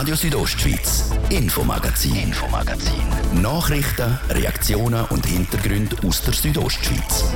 Radio 0.00 0.14
Südostschweiz, 0.14 1.10
Infomagazin, 1.28 2.16
Infomagazin. 2.16 3.02
Nachrichten, 3.42 4.18
Reaktionen 4.30 5.04
und 5.10 5.26
Hintergründe 5.26 5.94
aus 6.06 6.22
der 6.22 6.32
Südostschweiz. 6.32 7.26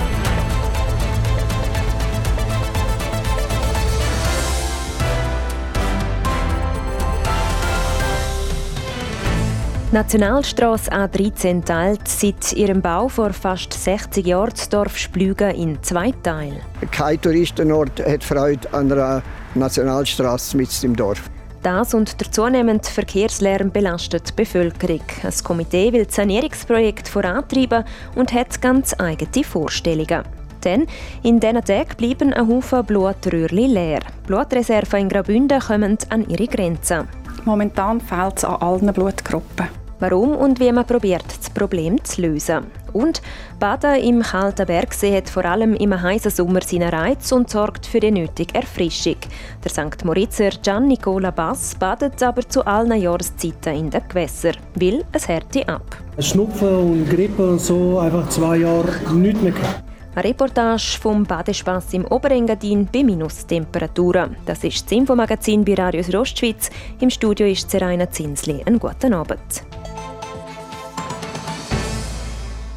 Nationalstraße 9.93 10.91
A13 10.91 11.67
teilt 11.67 12.09
seit 12.09 12.55
ihrem 12.55 12.81
Bau 12.81 13.09
vor 13.09 13.35
fast 13.35 13.75
60 13.75 14.27
Jahren 14.27 14.53
das 14.53 14.71
Dorf 14.71 14.97
Splügen 14.97 15.51
in 15.51 15.83
zwei 15.83 16.13
Teile. 16.23 16.63
Kein 16.91 17.21
Touristenort 17.21 18.01
hat 18.01 18.25
Freude 18.25 18.73
an 18.73 18.91
einer 18.91 19.23
Nationalstraße 19.55 20.57
mit 20.57 20.83
im 20.83 20.97
Dorf. 20.97 21.29
Das 21.65 21.95
und 21.95 22.21
der 22.21 22.31
zunehmende 22.31 22.87
Verkehrslärm 22.87 23.71
belastet 23.71 24.29
die 24.29 24.33
Bevölkerung. 24.35 25.01
Das 25.23 25.43
Komitee 25.43 25.95
will 25.95 26.05
das 26.05 26.17
Sanierungsprojekt 26.17 27.09
vorantreiben 27.09 27.85
und 28.17 28.35
hat 28.35 28.61
ganz 28.61 28.95
eigene 28.99 29.45
Vorstellungen. 29.45 30.25
Denn 30.63 30.87
in 31.23 31.41
diesen 31.41 31.65
Tagen 31.65 31.97
bleiben 31.97 32.35
ein 32.35 32.49
Haufen 32.49 32.85
Blutröhrchen 32.85 33.71
leer. 33.71 34.01
Blutreserven 34.27 35.01
in 35.01 35.09
Graubünden 35.09 35.59
kommen 35.59 35.97
an 36.11 36.29
ihre 36.29 36.49
Grenzen. 36.49 37.09
Momentan 37.47 37.99
fehlt 37.99 38.37
es 38.37 38.45
an 38.45 38.61
allen 38.61 38.93
Blutgruppen 38.93 39.69
warum 40.01 40.37
und 40.37 40.61
wie 40.61 40.71
man 40.71 40.87
probiert, 40.87 41.25
das 41.27 41.49
Problem 41.49 42.03
zu 42.05 42.21
lösen. 42.21 42.67
Und 42.95 43.21
Baden 43.59 43.97
im 43.97 44.23
kalten 44.23 44.67
Bergsee 44.67 45.15
hat 45.17 45.29
vor 45.29 45.45
allem 45.45 45.75
im 45.75 46.01
heißen 46.01 46.31
Sommer 46.31 46.63
seinen 46.63 46.89
Reiz 46.89 47.31
und 47.33 47.51
sorgt 47.51 47.85
für 47.85 48.01
die 48.01 48.13
nötige 48.13 48.55
Erfrischung. 48.55 49.17
Der 49.63 49.71
St. 49.71 50.05
Moritzer 50.05 50.51
Gian 50.63 50.89
Nicola 50.89 51.31
Bass 51.31 51.75
badet 51.75 52.23
aber 52.23 52.49
zu 52.49 52.65
allen 52.65 53.01
Jahreszeiten 53.01 53.75
in 53.75 53.91
den 53.91 54.09
Gewässern, 54.09 54.57
will 54.77 55.05
es 55.13 55.29
Härte 55.29 55.69
ab. 55.69 55.97
Schnupfen 56.21 56.75
und 56.77 57.11
Grippe 57.11 57.51
und 57.51 57.61
so 57.61 57.99
einfach 57.99 58.29
zwei 58.29 58.59
Jahre 58.59 58.89
nichts 59.13 59.43
mehr 59.43 59.53
gehabt. 59.53 59.85
Eine 60.15 60.29
Reportage 60.29 60.97
vom 61.01 61.25
Badespass 61.25 61.93
im 61.93 62.05
Oberengadin 62.05 62.87
bei 62.93 63.03
Minustemperaturen. 63.03 64.37
Das 64.47 64.63
ist 64.63 64.85
das 64.85 64.93
Infomagazin 64.93 65.65
bei 65.65 65.75
Radio 65.75 66.03
Ostschweiz. 66.21 66.71
Im 67.01 67.11
Studio 67.11 67.49
ist 67.49 67.69
Seraina 67.69 68.09
Zinsli. 68.09 68.63
Einen 68.65 68.79
guten 68.79 69.13
Abend. 69.13 69.65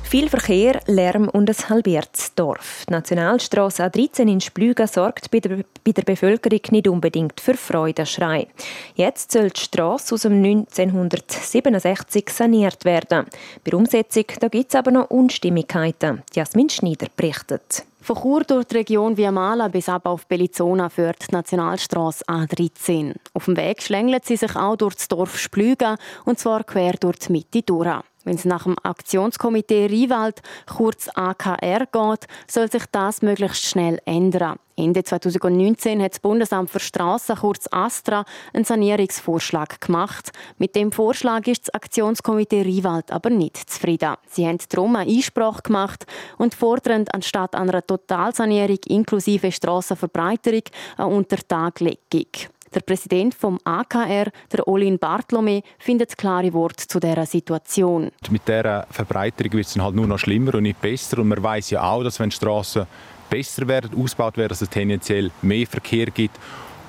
Viel 0.09 0.29
Verkehr, 0.29 0.79
Lärm 0.85 1.27
und 1.27 1.49
ein 1.49 1.69
halbiertes 1.69 2.33
Dorf. 2.33 2.85
Die 2.87 2.93
Nationalstraße 2.93 3.83
A13 3.83 4.31
in 4.31 4.39
Splügen 4.39 4.87
sorgt 4.87 5.29
bei 5.31 5.41
der, 5.41 5.65
bei 5.83 5.91
der 5.91 6.03
Bevölkerung 6.03 6.61
nicht 6.71 6.87
unbedingt 6.87 7.41
für 7.41 7.55
Freudenschrei. 7.55 8.47
Jetzt 8.95 9.33
soll 9.33 9.49
die 9.49 9.59
Straße 9.59 10.15
aus 10.15 10.21
dem 10.21 10.41
1967 10.41 12.29
saniert 12.29 12.85
werden. 12.85 13.25
Bei 13.65 13.71
der 13.71 13.79
Umsetzung 13.79 14.23
gibt 14.49 14.69
es 14.69 14.75
aber 14.75 14.91
noch 14.91 15.09
Unstimmigkeiten. 15.09 16.23
Jasmin 16.33 16.69
Schneider 16.69 17.07
berichtet. 17.13 17.83
Von 17.99 18.15
Chur 18.15 18.45
durch 18.45 18.63
die 18.67 18.77
Region 18.77 19.17
Viamala 19.17 19.67
bis 19.67 19.89
ab 19.89 20.05
auf 20.05 20.25
Belizona 20.25 20.87
führt 20.87 21.29
die 21.29 21.35
Nationalstraße 21.35 22.23
A13. 22.23 23.13
Auf 23.33 23.43
dem 23.43 23.57
Weg 23.57 23.83
schlängelt 23.83 24.23
sie 24.23 24.37
sich 24.37 24.55
auch 24.55 24.77
durch 24.77 24.95
das 24.95 25.09
Dorf 25.09 25.37
Splügen 25.37 25.97
und 26.23 26.39
zwar 26.39 26.63
quer 26.63 26.93
durch 26.93 27.19
die 27.19 27.33
Mitte 27.33 27.61
durch. 27.63 28.03
Wenn 28.27 28.35
es 28.35 28.43
nach 28.43 28.63
dem 28.63 28.75
Aktionskomitee 28.83 29.85
Riewald, 29.85 30.41
kurz 30.65 31.07
AKR, 31.15 31.85
geht, 31.85 32.27
soll 32.45 32.69
sich 32.69 32.83
das 32.91 33.21
möglichst 33.21 33.63
schnell 33.63 34.01
ändern. 34.03 34.59
Ende 34.75 35.01
2019 35.01 36.03
hat 36.03 36.11
das 36.11 36.19
Bundesamt 36.19 36.69
für 36.69 36.81
Straßen, 36.81 37.37
kurz 37.37 37.69
ASTRA, 37.71 38.25
einen 38.53 38.65
Sanierungsvorschlag 38.65 39.79
gemacht. 39.79 40.33
Mit 40.57 40.75
dem 40.75 40.91
Vorschlag 40.91 41.47
ist 41.47 41.69
das 41.69 41.73
Aktionskomitee 41.73 42.63
Riewald 42.63 43.13
aber 43.13 43.29
nicht 43.29 43.69
zufrieden. 43.69 44.15
Sie 44.27 44.45
haben 44.45 44.59
darum 44.67 44.97
eine 44.97 45.09
Einsprache 45.09 45.61
gemacht 45.61 46.05
und 46.37 46.53
fordern 46.53 47.05
anstatt 47.13 47.55
einer 47.55 47.81
Totalsanierung 47.81 48.79
inklusive 48.87 49.53
Strassenverbreiterung 49.53 50.63
eine 50.97 51.07
Untertaglegung. 51.07 52.27
Der 52.73 52.81
Präsident 52.81 53.33
vom 53.33 53.59
AKR, 53.63 54.31
der 54.51 54.67
Olin 54.67 54.99
Bartlome, 54.99 55.61
findet 55.79 56.17
klare 56.17 56.51
Worte 56.53 56.87
zu 56.87 56.99
dieser 56.99 57.25
Situation. 57.25 58.11
Mit 58.29 58.47
dieser 58.47 58.87
Verbreiterung 58.89 59.53
wird 59.53 59.67
es 59.67 59.77
halt 59.77 59.95
nur 59.95 60.07
noch 60.07 60.19
schlimmer 60.19 60.55
und 60.55 60.63
nicht 60.63 60.81
besser. 60.81 61.19
Und 61.19 61.29
man 61.29 61.41
weiß 61.41 61.69
ja 61.69 61.83
auch, 61.83 62.03
dass 62.03 62.19
wenn 62.19 62.31
Straßen 62.31 62.85
besser 63.29 63.67
werden, 63.67 63.91
ausgebaut 64.01 64.37
werden, 64.37 64.49
dass 64.49 64.61
es 64.61 64.69
tendenziell 64.69 65.31
mehr 65.41 65.67
Verkehr 65.67 66.07
gibt. 66.07 66.37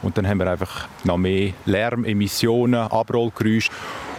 Und 0.02 0.16
dann 0.16 0.28
haben 0.28 0.38
wir 0.38 0.50
einfach 0.50 0.88
noch 1.04 1.16
mehr 1.16 1.52
Lärm, 1.64 2.04
Emissionen, 2.04 2.80
Abrollgeräusche. 2.80 3.70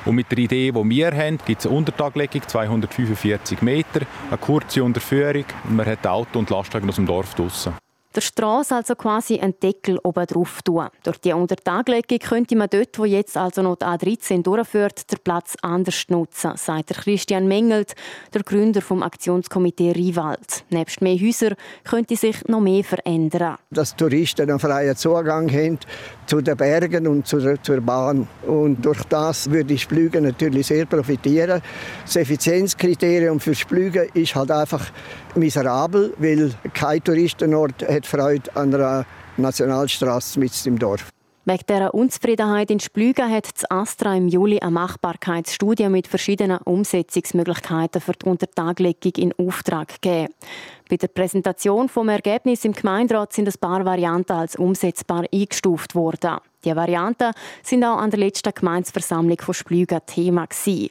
Und 0.05 0.15
mit 0.15 0.31
der 0.31 0.39
Idee, 0.39 0.71
die 0.71 0.89
wir 0.89 1.11
haben, 1.11 1.37
gibt 1.45 1.59
es 1.59 1.67
eine 1.67 1.75
Untertaglegung, 1.75 2.41
245 2.45 3.61
Meter, 3.61 4.01
eine 4.29 4.37
kurze 4.37 4.83
Unterführung 4.83 5.45
man 5.69 5.85
hat 5.85 6.05
Auto 6.07 6.39
und 6.39 6.49
Lastwagen 6.49 6.89
aus 6.89 6.95
dem 6.95 7.05
Dorf 7.05 7.33
draussen 7.35 7.73
der 8.15 8.21
Straße 8.21 8.75
also 8.75 8.95
quasi 8.95 9.39
einen 9.39 9.59
Deckel 9.59 9.99
oben 10.03 10.25
drauf 10.25 10.61
tun. 10.63 10.87
Durch 11.03 11.19
die 11.19 11.33
Untertaglegung 11.33 12.19
könnte 12.19 12.55
man 12.55 12.67
dort, 12.69 12.97
wo 12.97 13.05
jetzt 13.05 13.37
also 13.37 13.61
noch 13.61 13.75
die 13.75 13.85
A13 13.85 14.41
durchführt, 14.41 15.11
den 15.11 15.19
Platz 15.23 15.55
anders 15.61 16.05
nutzen, 16.09 16.53
sagt 16.55 16.89
Christian 16.89 17.47
Mengelt, 17.47 17.93
der 18.33 18.43
Gründer 18.43 18.81
vom 18.81 19.03
Aktionskomitee 19.03 19.91
Riewald. 19.91 20.63
Nebst 20.69 21.01
mehr 21.01 21.17
Häusern 21.17 21.55
könnte 21.83 22.15
sich 22.15 22.47
noch 22.47 22.61
mehr 22.61 22.83
verändern. 22.83 23.57
Dass 23.69 23.95
Touristen 23.95 24.49
einen 24.49 24.59
freien 24.59 24.95
Zugang 24.95 25.51
haben 25.51 25.77
zu 26.25 26.41
den 26.41 26.57
Bergen 26.57 27.07
und 27.07 27.27
zur, 27.27 27.61
zur 27.61 27.81
Bahn. 27.81 28.27
Und 28.47 28.83
durch 28.85 29.03
das 29.03 29.49
würde 29.49 29.77
Splügen 29.77 30.23
natürlich 30.23 30.67
sehr 30.67 30.85
profitieren. 30.85 31.61
Das 32.05 32.15
Effizienzkriterium 32.15 33.39
für 33.39 33.55
Splügen 33.55 34.09
ist 34.13 34.35
halt 34.35 34.51
einfach 34.51 34.85
miserabel, 35.35 36.13
weil 36.17 36.51
kein 36.73 37.03
Touristenort 37.03 37.87
hat 37.87 37.98
Freude 38.07 38.55
an 38.55 38.73
einer 38.73 39.05
Nationalstraße 39.37 40.39
mit 40.39 40.65
im 40.65 40.77
Dorf. 40.77 41.11
Wegen 41.45 41.63
dieser 41.67 41.93
Unzufriedenheit 41.95 42.69
in 42.69 42.79
Splügen 42.79 43.31
hat 43.31 43.47
das 43.51 43.71
Astra 43.71 44.15
im 44.15 44.27
Juli 44.27 44.59
eine 44.59 44.69
Machbarkeitsstudie 44.69 45.89
mit 45.89 46.05
verschiedenen 46.05 46.59
Umsetzungsmöglichkeiten 46.59 48.01
für 48.01 48.11
die 48.11 48.29
Untertaglegung 48.29 49.13
in 49.17 49.33
Auftrag 49.33 49.99
gegeben. 49.99 50.31
Bei 50.89 50.97
der 50.97 51.07
Präsentation 51.07 51.89
vom 51.89 52.09
Ergebnis 52.09 52.65
im 52.65 52.73
Gemeinderat 52.73 53.33
sind 53.33 53.47
ein 53.47 53.59
paar 53.59 53.83
Varianten 53.83 54.33
als 54.33 54.57
umsetzbar 54.57 55.25
eingestuft 55.33 55.95
worden. 55.95 56.37
Die 56.63 56.75
Varianten 56.75 57.31
sind 57.63 57.83
auch 57.83 57.97
an 57.97 58.11
der 58.11 58.19
letzten 58.19 58.53
Gemeinsversammlung 58.53 59.39
von 59.39 59.53
Splügen 59.55 60.01
Thema 60.05 60.45
gewesen. 60.45 60.89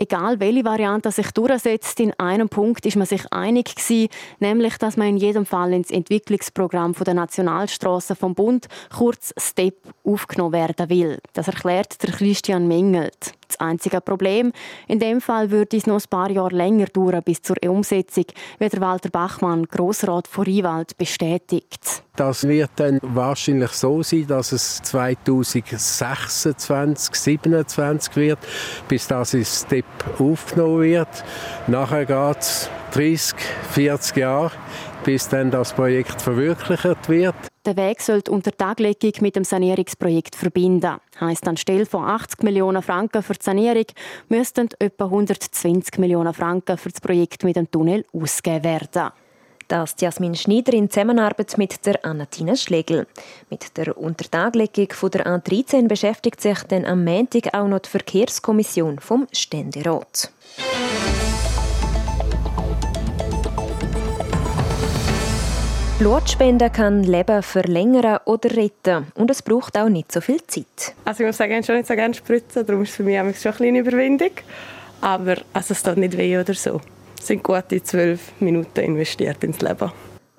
Egal 0.00 0.40
welche 0.40 0.64
Variante 0.64 1.12
sich 1.12 1.30
durchsetzt, 1.32 2.00
in 2.00 2.18
einem 2.18 2.48
Punkt 2.48 2.86
ist 2.86 2.96
man 2.96 3.06
sich 3.06 3.30
einig 3.30 3.74
gewesen, 3.74 4.08
nämlich, 4.38 4.78
dass 4.78 4.96
man 4.96 5.08
in 5.08 5.18
jedem 5.18 5.44
Fall 5.44 5.74
ins 5.74 5.90
Entwicklungsprogramm 5.90 6.94
der 6.94 7.12
Nationalstraße 7.12 8.16
vom 8.16 8.34
Bund, 8.34 8.66
kurz 8.96 9.34
STEP, 9.38 9.76
aufgenommen 10.02 10.54
werden 10.54 10.88
will. 10.88 11.18
Das 11.34 11.48
erklärt 11.48 12.02
der 12.02 12.12
Christian 12.12 12.66
Mengelt. 12.66 13.34
Das 13.50 13.58
einzige 13.58 14.00
Problem, 14.00 14.52
in 14.86 15.00
dem 15.00 15.20
Fall 15.20 15.50
würde 15.50 15.76
es 15.76 15.84
noch 15.84 16.00
ein 16.00 16.08
paar 16.08 16.30
Jahre 16.30 16.54
länger 16.54 16.86
dauern 16.86 17.20
bis 17.24 17.42
zur 17.42 17.56
Umsetzung, 17.66 18.26
wie 18.60 18.80
Walter 18.80 19.10
Bachmann, 19.10 19.64
Grossrat 19.64 20.28
von 20.28 20.44
Riewald, 20.44 20.96
bestätigt. 20.96 22.04
Das 22.14 22.46
wird 22.46 22.70
dann 22.76 23.00
wahrscheinlich 23.02 23.72
so 23.72 24.04
sein, 24.04 24.28
dass 24.28 24.52
es 24.52 24.82
2026, 24.82 26.56
2027 26.56 28.14
wird, 28.14 28.38
bis 28.86 29.08
das 29.08 29.34
in 29.34 29.44
Step 29.44 29.84
aufgenommen 30.20 30.82
wird. 30.82 31.24
Nachher 31.66 32.06
geht 32.06 32.38
es 32.38 32.70
30, 32.92 33.34
40 33.72 34.16
Jahre, 34.16 34.52
bis 35.02 35.28
dann 35.28 35.50
das 35.50 35.72
Projekt 35.72 36.22
verwirklicht 36.22 37.08
wird. 37.08 37.49
Der 37.66 37.76
Weg 37.76 38.00
soll 38.00 38.22
die 38.22 38.30
Untertaglegung 38.30 39.12
mit 39.20 39.36
dem 39.36 39.44
Sanierungsprojekt 39.44 40.34
verbinden. 40.34 40.96
Heißt 41.20 41.46
anstelle 41.46 41.84
von 41.84 42.04
80 42.04 42.42
Millionen 42.42 42.80
Franken 42.80 43.22
für 43.22 43.34
die 43.34 43.44
Sanierung 43.44 43.84
müssten 44.30 44.70
etwa 44.78 45.04
120 45.04 45.98
Millionen 45.98 46.32
Franken 46.32 46.78
für 46.78 46.88
das 46.88 47.02
Projekt 47.02 47.44
mit 47.44 47.56
dem 47.56 47.70
Tunnel 47.70 48.06
ausgegeben 48.14 48.64
werden. 48.64 49.10
Das 49.68 49.94
Jasmin 50.00 50.34
Schneider 50.34 50.72
in 50.72 50.88
Zusammenarbeit 50.88 51.58
mit 51.58 51.84
der 51.84 52.02
Annatina 52.02 52.56
Schlegel. 52.56 53.06
Mit 53.50 53.76
der 53.76 53.96
Untertaglegung 53.96 54.88
der 55.10 55.26
A13 55.26 55.86
beschäftigt 55.86 56.40
sich 56.40 56.62
dann 56.62 56.86
am 56.86 57.04
Montag 57.04 57.52
auch 57.52 57.68
noch 57.68 57.80
die 57.80 57.90
Verkehrskommission 57.90 59.00
vom 59.00 59.26
Ständerat. 59.32 60.32
Blutspenden 66.00 66.72
kann 66.72 67.02
Leben 67.02 67.42
verlängern 67.42 68.20
oder 68.24 68.56
retten 68.56 69.08
und 69.16 69.30
es 69.30 69.42
braucht 69.42 69.76
auch 69.76 69.90
nicht 69.90 70.10
so 70.10 70.22
viel 70.22 70.42
Zeit. 70.46 70.94
Also 71.04 71.22
ich 71.22 71.26
muss 71.26 71.36
sagen, 71.36 71.52
ich 71.52 71.66
schon 71.66 71.74
nicht 71.74 71.88
so 71.88 71.94
gerne 71.94 72.14
spritzen, 72.14 72.64
darum 72.64 72.84
ist 72.84 72.88
es 72.88 72.96
für 72.96 73.02
mich 73.02 73.18
schon 73.18 73.52
eine 73.52 73.56
kleine 73.58 73.78
Überwindung. 73.80 74.30
Aber 75.02 75.36
also 75.52 75.74
es 75.74 75.82
tut 75.82 75.98
nicht 75.98 76.16
weh 76.16 76.38
oder 76.38 76.54
so. 76.54 76.80
Es 77.18 77.26
sind 77.26 77.42
gute 77.42 77.82
zwölf 77.82 78.32
Minuten 78.40 78.80
investiert 78.80 79.44
ins 79.44 79.60
Leben. 79.60 79.92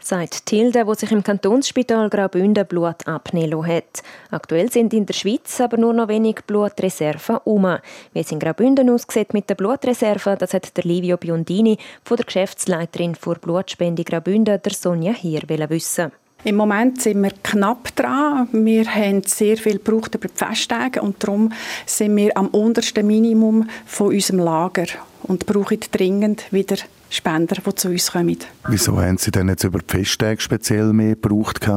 Sagt 0.03 0.45
Tilde, 0.45 0.85
wo 0.87 0.93
sich 0.93 1.11
im 1.11 1.23
Kantonsspital 1.23 2.09
Graubünden 2.09 2.65
Blut 2.65 3.07
abnehmen 3.07 3.65
hat. 3.65 4.03
Aktuell 4.31 4.71
sind 4.71 4.93
in 4.93 5.05
der 5.05 5.13
Schweiz 5.13 5.61
aber 5.61 5.77
nur 5.77 5.93
noch 5.93 6.07
wenig 6.07 6.37
Blutreserven 6.47 7.37
um. 7.43 7.77
Wie 8.13 8.19
es 8.19 8.31
in 8.31 8.39
Graubünden 8.39 8.89
aussieht 8.89 9.33
mit 9.33 9.49
der 9.49 9.55
Blutreserve, 9.55 10.35
das 10.37 10.53
hat 10.53 10.75
der 10.75 10.83
Livio 10.83 11.17
Biondini 11.17 11.77
von 12.03 12.17
der 12.17 12.25
Geschäftsleiterin 12.25 13.15
für 13.15 13.35
Blutspende 13.35 14.03
Graubünden, 14.03 14.61
der 14.61 14.73
Sonja 14.73 15.13
Hier, 15.13 15.43
wissen. 15.47 16.11
Im 16.43 16.55
Moment 16.55 16.99
sind 16.99 17.21
wir 17.21 17.33
knapp 17.43 17.95
dran. 17.95 18.47
Wir 18.51 18.85
haben 18.85 19.21
sehr 19.23 19.57
viel 19.57 19.77
gebraucht 19.77 20.15
über 20.15 20.27
die 20.27 20.33
Festtage 20.35 20.99
und 20.99 21.23
darum 21.23 21.53
sind 21.85 22.15
wir 22.15 22.35
am 22.35 22.47
untersten 22.47 23.05
Minimum 23.05 23.69
von 23.85 24.07
unserem 24.07 24.39
Lager 24.39 24.87
und 25.21 25.45
brauchen 25.45 25.79
dringend 25.91 26.51
wieder 26.51 26.77
Spender, 27.11 27.55
die 27.55 27.75
zu 27.75 27.89
uns 27.89 28.11
kommen. 28.11 28.37
Wieso 28.67 28.99
haben 28.99 29.17
Sie 29.17 29.31
denn 29.31 29.49
jetzt 29.49 29.63
über 29.65 29.79
die 29.79 29.97
Festtage 29.97 30.41
speziell 30.41 30.93
mehr 30.93 31.15
gebraucht? 31.15 31.69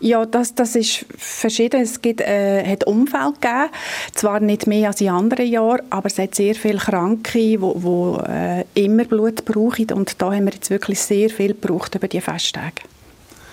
Ja, 0.00 0.26
das, 0.26 0.54
das 0.54 0.76
ist 0.76 1.06
verschieden. 1.16 1.80
Es 1.80 2.02
gibt, 2.02 2.20
äh, 2.20 2.62
hat 2.64 2.84
Umfeld 2.84 3.40
gegeben, 3.40 3.70
zwar 4.12 4.40
nicht 4.40 4.66
mehr 4.66 4.88
als 4.88 5.00
in 5.00 5.08
anderen 5.08 5.46
Jahren, 5.46 5.80
aber 5.88 6.08
es 6.08 6.18
hat 6.18 6.34
sehr 6.34 6.54
viele 6.54 6.76
Kranke, 6.76 7.38
die 7.38 7.54
äh, 7.54 8.64
immer 8.74 9.04
Blut 9.04 9.46
brauchen 9.46 9.90
und 9.92 10.20
da 10.20 10.26
haben 10.26 10.44
wir 10.44 10.52
jetzt 10.52 10.68
wirklich 10.68 11.00
sehr 11.00 11.30
viel 11.30 11.54
gebraucht 11.54 11.94
über 11.94 12.06
die 12.06 12.20
Festtage. 12.20 12.82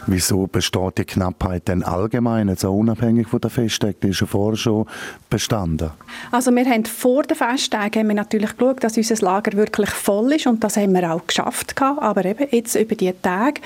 Wieso 0.08 0.48
besteht 0.48 0.98
die 0.98 1.06
Knappheit 1.06 1.68
denn 1.68 1.84
allgemein, 1.84 2.50
also 2.50 2.74
unabhängig 2.74 3.28
von 3.28 3.40
der 3.40 3.52
Festtage? 3.52 3.96
Die 4.02 4.10
ist 4.10 4.22
ja 4.22 4.28
vorher 4.28 4.58
schon 4.58 4.88
bestanden. 5.30 5.92
Also 6.32 6.52
wir 6.52 6.66
haben 6.66 6.86
vor 6.86 7.24
den 7.24 7.38
Festtagen 7.38 8.00
haben 8.00 8.08
wir 8.08 8.16
natürlich 8.16 8.58
geschaut, 8.58 8.84
dass 8.84 8.98
unser 8.98 9.24
Lager 9.24 9.56
wirklich 9.56 9.92
voll 9.92 10.34
ist 10.34 10.48
und 10.48 10.64
das 10.64 10.78
haben 10.78 10.94
wir 10.94 11.12
auch 11.12 11.26
geschafft. 11.28 11.80
Aber 11.80 12.26
eben 12.26 12.48
jetzt 12.52 12.76
über 12.76 12.96
die 12.96 13.14
Tage, 13.22 13.62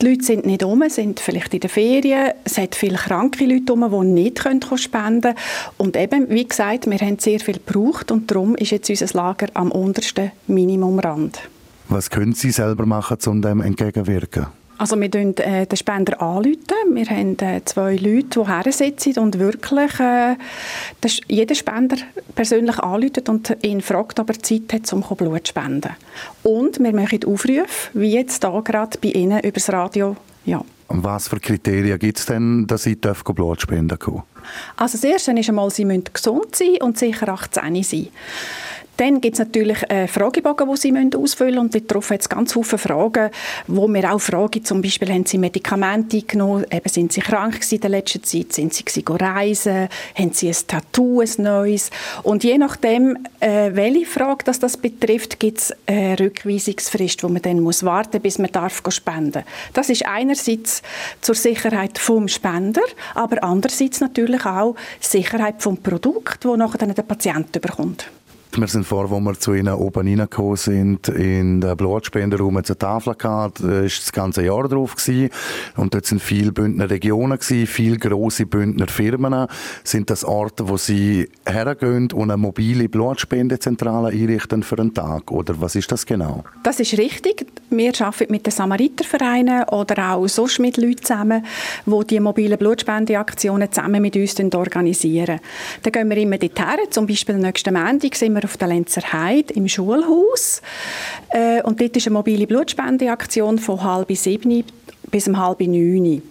die 0.00 0.08
Leute 0.08 0.24
sind 0.24 0.46
nicht 0.46 0.62
um, 0.62 0.82
sind 0.88 1.18
vielleicht 1.18 1.54
in 1.54 1.60
den 1.60 1.70
Ferien, 1.70 2.32
es 2.44 2.56
hat 2.56 2.74
viele 2.74 2.96
kranke 2.96 3.44
Leute 3.44 3.72
um, 3.72 3.90
die 3.90 4.22
nicht 4.22 4.40
können 4.40 4.60
spenden 4.76 5.20
können. 5.22 5.36
Und 5.76 5.96
eben, 5.96 6.30
wie 6.30 6.46
gesagt, 6.46 6.88
wir 6.88 6.98
haben 6.98 7.18
sehr 7.18 7.40
viel 7.40 7.58
gebraucht 7.64 8.12
und 8.12 8.30
darum 8.30 8.54
ist 8.54 8.70
jetzt 8.70 8.88
unser 8.88 9.06
Lager 9.16 9.48
am 9.54 9.72
untersten 9.72 10.30
Minimumrand. 10.46 11.40
Was 11.88 12.08
können 12.08 12.34
Sie 12.34 12.52
selber 12.52 12.86
machen, 12.86 13.18
um 13.26 13.42
dem 13.42 13.60
entgegenwirken? 13.60 14.46
Also 14.80 14.98
wir 14.98 15.10
rufen 15.10 15.36
äh, 15.40 15.66
den 15.66 15.76
Spender 15.76 16.22
anrufen. 16.22 16.56
Wir 16.94 17.04
haben 17.04 17.38
äh, 17.40 17.62
zwei 17.66 17.96
Leute, 17.96 18.40
die 18.40 18.46
her 18.46 18.72
sitzen 18.72 19.18
und 19.18 19.38
wirklich 19.38 20.00
äh, 20.00 20.36
das, 21.02 21.20
jeder 21.28 21.54
Spender 21.54 21.98
persönlich 22.34 22.78
anruft 22.78 23.28
und 23.28 23.58
ihn 23.60 23.82
fragt, 23.82 24.18
ob 24.20 24.30
er 24.30 24.38
Zeit 24.38 24.72
hat, 24.72 24.90
um 24.94 25.02
Blut 25.02 25.46
zu 25.46 25.50
spenden. 25.50 25.90
Und 26.42 26.78
wir 26.78 26.94
machen 26.94 27.22
Aufrufe, 27.26 27.90
wie 27.92 28.14
jetzt 28.14 28.42
hier 28.42 28.62
gerade 28.62 28.96
bei 29.02 29.08
Ihnen 29.08 29.40
über 29.40 29.50
das 29.50 29.70
Radio. 29.70 30.16
Ja. 30.46 30.64
Was 30.88 31.28
für 31.28 31.40
Kriterien 31.40 31.98
gibt 31.98 32.18
es 32.18 32.24
denn, 32.24 32.66
dass 32.66 32.84
Sie 32.84 32.96
Blut 32.96 33.60
spenden 33.60 33.98
können? 33.98 34.22
Also 34.76 34.96
das 34.96 35.04
Erste 35.04 35.32
ist 35.32 35.48
einmal, 35.50 35.68
Sie 35.70 35.84
müssen 35.84 36.04
gesund 36.10 36.56
sein 36.56 36.78
und 36.80 36.96
sicher 36.96 37.28
18 37.28 37.82
sein. 37.82 38.08
Dann 39.00 39.22
gibt 39.22 39.36
es 39.36 39.38
natürlich 39.38 39.90
einen 39.90 40.08
Fragebogen, 40.08 40.68
den 40.68 40.76
Sie 40.76 41.16
ausfüllen 41.16 41.54
müssen. 41.64 41.80
Und 41.80 41.90
darauf 41.90 42.10
hat 42.10 42.20
es 42.20 42.28
ganz 42.28 42.52
viele 42.52 42.66
Fragen, 42.66 43.30
wo 43.66 43.88
wir 43.88 44.12
auch 44.12 44.20
fragen, 44.20 44.62
zum 44.62 44.82
Beispiel, 44.82 45.10
haben 45.10 45.24
Sie 45.24 45.38
Medikamente 45.38 46.20
genommen, 46.20 46.66
eben 46.70 46.88
sind 46.90 47.10
Sie 47.10 47.22
krank 47.22 47.60
in 47.72 47.80
der 47.80 47.88
letzten 47.88 48.22
Zeit, 48.22 48.52
sind 48.52 48.74
Sie 48.74 48.84
reisen, 49.08 49.88
haben 50.14 50.32
Sie 50.34 50.48
ein 50.48 50.56
Tattoo, 50.66 51.22
ein 51.22 51.30
neues? 51.38 51.90
Und 52.24 52.44
je 52.44 52.58
nachdem, 52.58 53.16
äh, 53.40 53.70
welche 53.72 54.04
Frage 54.04 54.44
das, 54.44 54.58
das 54.58 54.76
betrifft, 54.76 55.40
gibt 55.40 55.60
es 55.60 55.74
eine 55.86 56.20
Rückweisungsfrist, 56.20 57.22
wo 57.22 57.30
man 57.30 57.40
dann 57.40 57.60
muss 57.60 57.82
warten 57.82 58.20
bis 58.20 58.38
man 58.38 58.52
darf 58.52 58.82
spenden. 58.90 59.44
Das 59.72 59.88
ist 59.88 60.04
einerseits 60.04 60.82
zur 61.22 61.36
Sicherheit 61.36 61.98
vom 61.98 62.28
Spender, 62.28 62.82
aber 63.14 63.42
andererseits 63.42 64.02
natürlich 64.02 64.44
auch 64.44 64.76
Sicherheit 65.00 65.62
vom 65.62 65.78
Produkt, 65.78 66.44
wo 66.44 66.54
nachher 66.54 66.76
dann 66.76 66.94
der 66.94 67.02
Patient 67.02 67.50
bekommt. 67.52 68.10
Wir 68.56 68.66
sind 68.66 68.84
vor, 68.84 69.10
wo 69.10 69.20
wir 69.20 69.38
zu 69.38 69.54
ihnen 69.54 69.74
oben 69.74 70.08
reingekommen 70.08 70.56
sind, 70.56 71.08
in 71.08 71.60
den 71.60 71.76
Blutspenderraum 71.76 72.56
eine 72.56 72.64
Tafel 72.64 73.14
gehabt, 73.14 73.60
da 73.60 73.68
war 73.68 73.82
das 73.82 74.12
ganze 74.12 74.44
Jahr 74.44 74.68
drauf 74.68 74.96
gewesen. 74.96 75.30
Und 75.76 75.94
dort 75.94 76.06
sind 76.06 76.20
viele 76.20 76.50
Bündner 76.50 76.90
Regionen 76.90 77.38
gewesen, 77.38 77.66
viele 77.66 77.96
grosse 77.96 78.46
Bündner 78.46 78.88
Firmen. 78.88 79.46
Sind 79.84 80.10
das 80.10 80.24
Orte, 80.24 80.68
wo 80.68 80.76
sie 80.76 81.28
hergehen 81.46 82.10
und 82.12 82.30
eine 82.30 82.36
mobile 82.36 82.88
Blutspendezentrale 82.88 84.08
einrichten 84.08 84.64
für 84.64 84.78
einen 84.78 84.94
Tag? 84.94 85.30
Oder 85.30 85.60
was 85.60 85.76
ist 85.76 85.92
das 85.92 86.04
genau? 86.04 86.42
Das 86.64 86.80
ist 86.80 86.98
richtig. 86.98 87.46
Wir 87.70 87.92
arbeiten 88.00 88.32
mit 88.32 88.44
den 88.44 88.50
Samaritervereinen 88.50 89.64
oder 89.68 90.12
auch 90.12 90.26
sonst 90.26 90.58
mit 90.58 90.76
Leuten 90.76 91.04
zusammen, 91.04 91.46
die 91.86 92.06
die 92.08 92.20
mobilen 92.20 92.58
Blutspendeaktionen 92.58 93.70
zusammen 93.70 94.02
mit 94.02 94.16
uns 94.16 94.36
organisieren. 94.54 95.38
Dann 95.82 95.92
gehen 95.92 96.10
wir 96.10 96.16
immer 96.16 96.36
dorthin, 96.36 96.90
zum 96.90 97.06
Beispiel 97.06 97.36
nächsten 97.36 97.72
Montag 97.74 98.16
sind 98.16 98.34
wir 98.34 98.44
auf 98.44 98.56
der 98.56 98.68
Lenzer 98.68 99.02
Heide 99.12 99.54
im 99.54 99.68
Schulhaus. 99.68 100.62
Äh, 101.28 101.62
und 101.62 101.80
dort 101.80 101.96
ist 101.96 102.08
eine 102.08 102.14
mobile 102.14 102.48
Blutspendeaktion 102.48 103.60
von 103.60 103.84
halb 103.84 104.10
sieben 104.16 104.64
bis 105.10 105.28
um 105.28 105.38
halb 105.38 105.60
neun. 105.60 106.22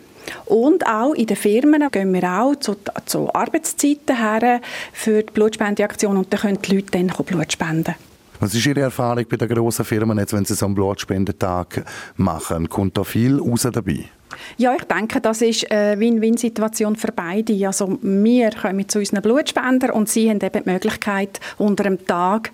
Und 0.45 0.85
auch 0.85 1.13
in 1.13 1.25
den 1.25 1.37
Firmen 1.37 1.89
gehen 1.89 2.13
wir 2.13 2.23
auch 2.23 2.55
zu, 2.55 2.75
zu 3.05 3.33
Arbeitszeiten 3.33 4.17
her 4.17 4.61
für 4.91 5.23
die 5.23 5.31
Blutspendeaktion 5.31 6.17
und 6.17 6.33
da 6.33 6.37
können 6.37 6.59
die 6.61 6.75
Leute 6.75 6.91
dann 6.91 7.07
Blut 7.07 7.53
spenden. 7.53 7.95
Was 8.41 8.55
ist 8.55 8.65
Ihre 8.65 8.81
Erfahrung 8.81 9.25
bei 9.29 9.35
den 9.35 9.49
grossen 9.49 9.83
Firmen, 9.83 10.17
jetzt, 10.17 10.31
wenn 10.31 10.45
Sie 10.45 10.55
so 10.55 10.65
einen 10.65 10.75
Blutspendetag 10.75 11.83
machen? 12.15 12.69
Kommt 12.69 12.97
da 12.97 13.03
viel 13.03 13.37
raus 13.37 13.67
dabei? 13.69 14.05
Ja, 14.57 14.73
ich 14.75 14.83
denke, 14.83 15.19
das 15.19 15.41
ist 15.41 15.69
eine 15.69 15.99
Win-Win-Situation 15.99 16.95
für 16.95 17.11
beide. 17.11 17.67
Also 17.67 17.97
wir 18.01 18.51
kommen 18.51 18.87
zu 18.87 18.99
unseren 18.99 19.21
Blutspendern 19.21 19.91
und 19.91 20.07
sie 20.07 20.29
haben 20.29 20.39
eben 20.41 20.63
die 20.63 20.69
Möglichkeit, 20.69 21.41
unter 21.57 21.85
einem 21.85 22.05
Tag 22.05 22.51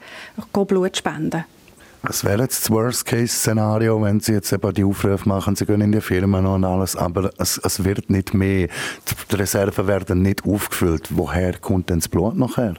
Blut 0.52 0.96
zu 0.96 1.00
spenden. 1.00 1.46
Was 2.08 2.24
wäre 2.24 2.44
jetzt 2.44 2.64
das 2.64 2.72
Worst-Case-Szenario, 2.72 4.00
wenn 4.02 4.20
Sie 4.20 4.34
jetzt 4.34 4.54
eben 4.54 4.74
die 4.74 4.84
Aufrufe 4.84 5.28
machen, 5.28 5.56
Sie 5.56 5.66
gehen 5.66 5.82
in 5.82 5.92
die 5.92 6.02
Firma 6.02 6.40
und 6.40 6.64
alles, 6.64 6.96
aber 6.96 7.32
es, 7.40 7.58
es 7.58 7.84
wird 7.84 8.10
nicht 8.12 8.34
mehr, 8.34 8.68
die 9.32 9.36
Reserven 9.36 9.88
werden 9.88 10.22
nicht 10.22 10.46
aufgefüllt. 10.46 11.08
Woher 11.10 11.58
kommt 11.58 11.90
denn 11.90 12.00
das 12.00 12.08
Blut 12.08 12.38
nachher? 12.38 12.76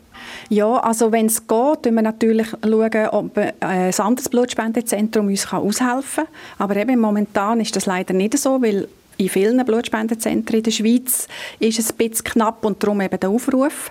Ja, 0.49 0.76
also 0.78 1.11
wenn 1.11 1.26
es 1.26 1.40
geht, 1.40 1.49
schauen 1.49 1.94
wir 1.94 2.02
natürlich, 2.02 2.49
schauen, 2.62 3.08
ob 3.11 3.37
äh, 3.37 3.52
ein 3.61 3.94
anderes 3.99 4.28
Blutspendezentrum 4.28 5.26
uns 5.26 5.52
aushelfen 5.52 6.25
kann. 6.25 6.34
Aber 6.58 6.76
eben 6.76 7.00
momentan 7.00 7.61
ist 7.61 7.75
das 7.75 7.87
leider 7.87 8.14
nicht 8.14 8.38
so, 8.38 8.62
weil 8.62 8.88
in 9.19 9.28
vielen 9.28 9.64
Blutspendezentren 9.64 10.58
in 10.58 10.62
der 10.62 10.70
Schweiz 10.70 11.26
ist 11.58 11.78
es 11.78 11.90
ein 11.90 11.96
bisschen 11.96 12.25
knapp 12.25 12.64
und 12.64 12.82
darum 12.82 13.00
eben 13.00 13.19
der 13.19 13.31
Aufruf. 13.31 13.90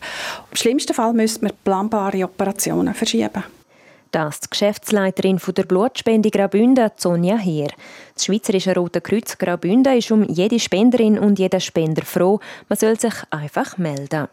Im 0.51 0.57
schlimmsten 0.57 0.93
Fall 0.93 1.13
müssten 1.13 1.45
wir 1.45 1.53
planbare 1.63 2.23
Operationen 2.23 2.93
verschieben. 2.93 3.43
Das 4.15 4.39
die 4.39 4.49
Geschäftsleiterin 4.49 5.41
der 5.57 5.63
Blutspende 5.63 6.31
Graubünden, 6.31 6.89
Sonja 6.95 7.35
Heer. 7.35 7.67
Das 8.13 8.23
Schweizerische 8.23 8.73
Rote 8.73 9.01
Kreuz 9.01 9.37
Graubünden 9.37 9.97
ist 9.97 10.09
um 10.09 10.23
jede 10.23 10.57
Spenderin 10.57 11.19
und 11.19 11.37
jeden 11.37 11.59
Spender 11.59 12.05
froh. 12.05 12.39
Man 12.69 12.79
soll 12.79 12.97
sich 12.97 13.13
einfach 13.29 13.77
melden. 13.77 14.29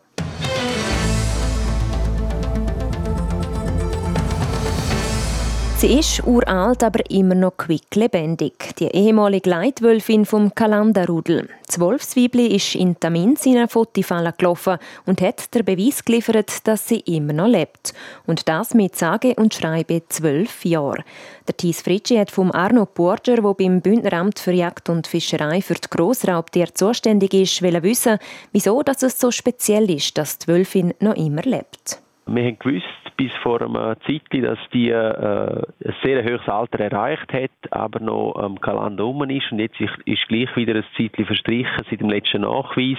Sie 5.82 5.98
ist 5.98 6.24
uralt, 6.24 6.84
aber 6.84 7.00
immer 7.10 7.34
noch 7.34 7.56
quicklebendig. 7.56 8.76
Die 8.78 8.86
ehemalige 8.86 9.50
Leitwölfin 9.50 10.24
vom 10.24 10.54
Kalanderrudel. 10.54 11.48
Das 11.66 11.80
Wolfsweibli 11.80 12.54
ist 12.54 12.76
in 12.76 13.00
Tamin 13.00 13.34
seiner 13.34 13.66
Fotofalle 13.66 14.32
gelaufen 14.38 14.78
und 15.06 15.20
hat 15.20 15.52
den 15.52 15.64
Beweis 15.64 16.04
geliefert, 16.04 16.68
dass 16.68 16.86
sie 16.86 17.00
immer 17.00 17.32
noch 17.32 17.48
lebt. 17.48 17.94
Und 18.28 18.48
das 18.48 18.74
mit 18.74 18.94
sage 18.94 19.34
und 19.34 19.54
schreibe 19.54 20.04
zwölf 20.08 20.64
Jahren. 20.64 21.02
Der 21.48 21.56
Thies 21.56 21.82
Fritschi 21.82 22.14
hat 22.14 22.30
vom 22.30 22.52
Arno 22.52 22.86
Porger, 22.86 23.42
der 23.42 23.54
beim 23.54 23.80
Bündneramt 23.80 24.38
für 24.38 24.52
Jagd 24.52 24.88
und 24.88 25.08
Fischerei 25.08 25.62
für 25.62 25.74
die 25.74 25.90
Grossraubtiere 25.90 26.72
zuständig 26.72 27.34
ist, 27.34 27.60
wissen, 27.60 28.18
wieso 28.52 28.84
dass 28.84 29.02
es 29.02 29.18
so 29.18 29.32
speziell 29.32 29.90
ist, 29.90 30.16
dass 30.16 30.38
die 30.38 30.46
Wölfin 30.46 30.94
noch 31.00 31.16
immer 31.16 31.42
lebt. 31.42 32.00
Wir 32.26 32.44
haben 32.44 32.58
gewusst 32.60 33.01
bis 33.22 33.32
vor 33.40 33.62
einer 33.62 33.96
Zeit, 34.00 34.22
dass 34.32 34.58
die 34.72 34.90
äh, 34.90 34.96
ein 34.96 35.94
sehr 36.02 36.24
hohes 36.24 36.48
Alter 36.48 36.80
erreicht 36.80 37.32
hat, 37.32 37.52
aber 37.70 38.00
noch 38.00 38.34
am 38.34 38.60
Kalender 38.60 39.06
um 39.06 39.22
ist. 39.30 39.52
Und 39.52 39.60
jetzt 39.60 39.80
ist 39.80 40.26
gleich 40.26 40.56
wieder 40.56 40.74
ein 40.74 40.84
Zeitchen 40.96 41.24
verstrichen 41.24 41.84
seit 41.88 42.00
dem 42.00 42.10
letzten 42.10 42.40
Nachweis. 42.40 42.98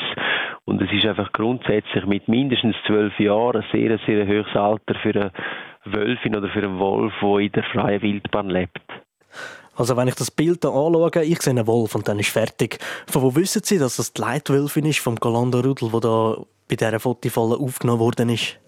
Und 0.63 0.81
es 0.81 0.89
ist 0.93 1.05
einfach 1.05 1.33
grundsätzlich 1.33 2.05
mit 2.05 2.29
mindestens 2.29 2.77
zwölf 2.87 3.19
Jahren 3.19 3.63
ein 3.63 3.67
sehr, 3.73 3.99
sehr 4.05 4.25
hohes 4.25 4.55
Alter 4.55 4.95
für 5.01 5.09
eine 5.09 5.31
Wölfin 5.83 6.37
oder 6.37 6.47
für 6.47 6.63
einen 6.63 6.79
Wolf, 6.79 7.13
der 7.21 7.39
in 7.39 7.51
der 7.51 7.63
freien 7.63 8.01
Wildbahn 8.01 8.49
lebt. 8.49 8.81
Also 9.75 9.97
wenn 9.97 10.07
ich 10.07 10.15
das 10.15 10.31
Bild 10.31 10.59
hier 10.61 10.71
anschaue, 10.71 11.25
ich 11.25 11.41
sehe 11.41 11.51
einen 11.51 11.67
Wolf 11.67 11.95
und 11.95 12.07
dann 12.07 12.19
ist 12.19 12.29
fertig. 12.29 12.79
Von 13.07 13.23
wo 13.23 13.35
wissen 13.35 13.61
Sie, 13.65 13.77
dass 13.77 13.97
das 13.97 14.13
die 14.13 14.21
Leitwölfin 14.21 14.85
ist 14.85 14.99
vom 14.99 15.17
Galanderrudel, 15.17 15.91
wo 15.91 15.99
da 15.99 16.37
bei 16.69 16.77
dieser 16.77 17.01
Fotofalle 17.01 17.57
aufgenommen 17.57 17.99
worden 17.99 18.29
ist? 18.29 18.62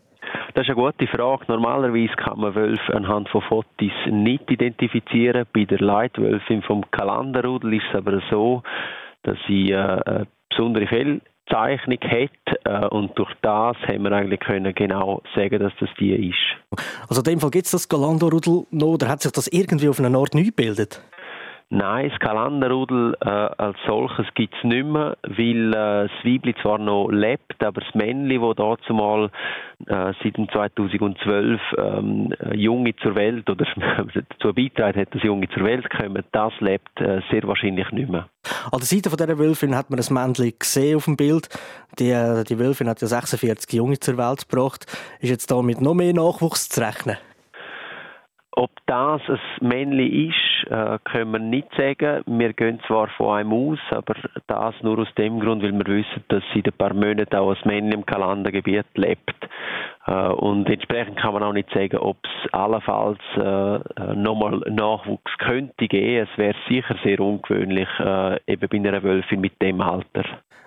Das 0.56 0.64
ist 0.64 0.70
eine 0.70 0.82
gute 0.82 1.06
Frage. 1.08 1.44
Normalerweise 1.50 2.16
kann 2.16 2.40
man 2.40 2.56
Wölfe 2.56 2.96
anhand 2.96 3.28
von 3.28 3.42
Fotos 3.42 3.92
nicht 4.10 4.50
identifizieren. 4.50 5.46
Bei 5.54 5.66
der 5.66 5.80
Leitwölfin 5.80 6.62
vom 6.62 6.90
Kalanderrudel 6.92 7.74
ist 7.74 7.84
es 7.90 7.96
aber 7.96 8.22
so, 8.30 8.64
dass 9.24 9.38
sie 9.48 9.72
äh, 9.72 9.76
eine 9.76 10.28
besondere 10.50 10.88
Fellzeichnung 10.88 12.00
hat 12.04 12.30
äh, 12.64 12.88
und 12.88 13.20
durch 13.20 13.34
das 13.42 13.76
haben 13.86 14.04
wir 14.04 14.14
eigentlich 14.14 14.40
können 14.40 14.74
genau 14.74 15.22
sagen, 15.36 15.60
dass 15.60 15.74
das 15.82 15.90
die 16.00 16.30
ist. 16.30 16.86
Also 17.10 17.20
in 17.20 17.26
dem 17.26 17.40
Fall 17.42 17.52
gibt 17.52 17.66
es 17.66 17.72
das 17.72 17.90
Galanderrudel 17.90 18.66
noch 18.72 18.94
oder 18.94 19.10
hat 19.10 19.24
sich 19.24 19.34
das 19.34 19.50
irgendwie 19.50 19.90
auf 19.90 20.00
einer 20.00 20.18
Art 20.18 20.34
neu 20.34 20.44
gebildet? 20.44 21.02
Nein, 21.72 22.12
das 22.12 22.20
Kalenderrudel 22.20 23.18
äh, 23.22 23.28
als 23.28 23.78
solches 23.88 24.28
gibt 24.36 24.54
es 24.56 24.64
nicht 24.64 24.86
mehr, 24.86 25.18
weil 25.24 25.70
äh, 25.70 26.08
das 26.08 26.12
Weibli 26.24 26.54
zwar 26.62 26.78
noch 26.78 27.10
lebt, 27.10 27.64
aber 27.64 27.82
das 27.82 27.96
Männli, 27.96 28.40
das 28.40 28.56
dazu 28.56 28.94
mal 28.94 29.32
äh, 29.88 30.14
seit 30.24 30.36
2012 30.36 31.60
ähm, 31.78 32.34
Junge 32.54 32.96
zur 32.98 33.16
Welt 33.16 33.50
oder 33.50 33.66
dazu 34.30 34.54
beitragen 34.54 35.02
hat, 35.02 35.16
dass 35.16 35.24
Junge 35.24 35.50
zur 35.50 35.64
Welt 35.64 35.90
kommen, 35.90 36.24
das 36.32 36.54
lebt 36.60 37.02
äh, 37.02 37.22
sehr 37.32 37.44
wahrscheinlich 37.48 37.92
nicht 37.92 38.10
mehr. 38.10 38.30
An 38.72 38.80
der 38.80 38.86
Seite 38.86 39.10
dieser 39.10 39.40
Wölfin 39.40 39.76
hat 39.76 39.90
man 39.90 40.00
ein 40.00 40.14
Männchen 40.14 40.54
gesehen 40.60 40.98
auf 40.98 41.06
dem 41.06 41.18
Bild. 41.18 41.50
Die, 41.98 42.12
äh, 42.12 42.44
die 42.44 42.60
Wölfin 42.60 42.88
hat 42.88 43.02
ja 43.02 43.08
46 43.08 43.74
Junge 43.74 44.00
zur 44.00 44.18
Welt 44.20 44.48
gebracht. 44.48 44.86
Ist 45.20 45.32
jetzt 45.32 45.50
da 45.50 45.64
mit 45.64 45.82
noch 45.82 45.96
mehr 45.96 46.14
Nachwuchs 46.14 46.70
zu 46.70 46.82
rechnen? 46.82 47.18
Ob 48.58 48.72
das 48.86 49.22
ein 49.28 49.68
Männchen 49.68 50.30
ist, 50.30 50.72
äh, 50.72 50.98
können 51.04 51.32
wir 51.32 51.40
nicht 51.40 51.68
sagen. 51.76 52.24
Wir 52.26 52.54
gehen 52.54 52.80
zwar 52.88 53.10
von 53.10 53.38
einem 53.38 53.52
aus, 53.52 53.80
aber 53.90 54.16
das 54.48 54.76
nur 54.82 55.00
aus 55.00 55.14
dem 55.18 55.42
Grund, 55.42 55.62
weil 55.62 55.74
wir 55.74 55.86
wissen, 55.86 56.24
dass 56.30 56.42
seit 56.54 56.66
ein 56.66 56.74
paar 56.78 56.94
Monaten 56.94 57.36
auch 57.36 57.52
ein 57.52 57.58
Männchen 57.66 57.92
im 57.92 58.06
Kalandergebiet 58.06 58.86
lebt. 58.94 59.36
Äh, 60.08 60.28
und 60.30 60.70
entsprechend 60.70 61.20
kann 61.20 61.34
man 61.34 61.44
auch 61.44 61.52
nicht 61.52 61.70
sagen, 61.74 61.98
ob 61.98 62.18
es 62.24 62.54
allenfalls 62.54 63.20
äh, 63.36 64.14
nochmal 64.16 64.60
Nachwuchs 64.70 65.38
könnte 65.40 65.88
geben. 65.90 66.28
Es 66.32 66.38
wäre 66.38 66.56
sicher 66.70 66.96
sehr 67.04 67.20
ungewöhnlich, 67.20 67.90
äh, 68.00 68.40
eben 68.48 68.70
bei 68.70 68.78
einer 68.78 69.04
Wölfin 69.04 69.42
mit 69.42 69.62
dem 69.62 69.82
Alter. 69.82 70.24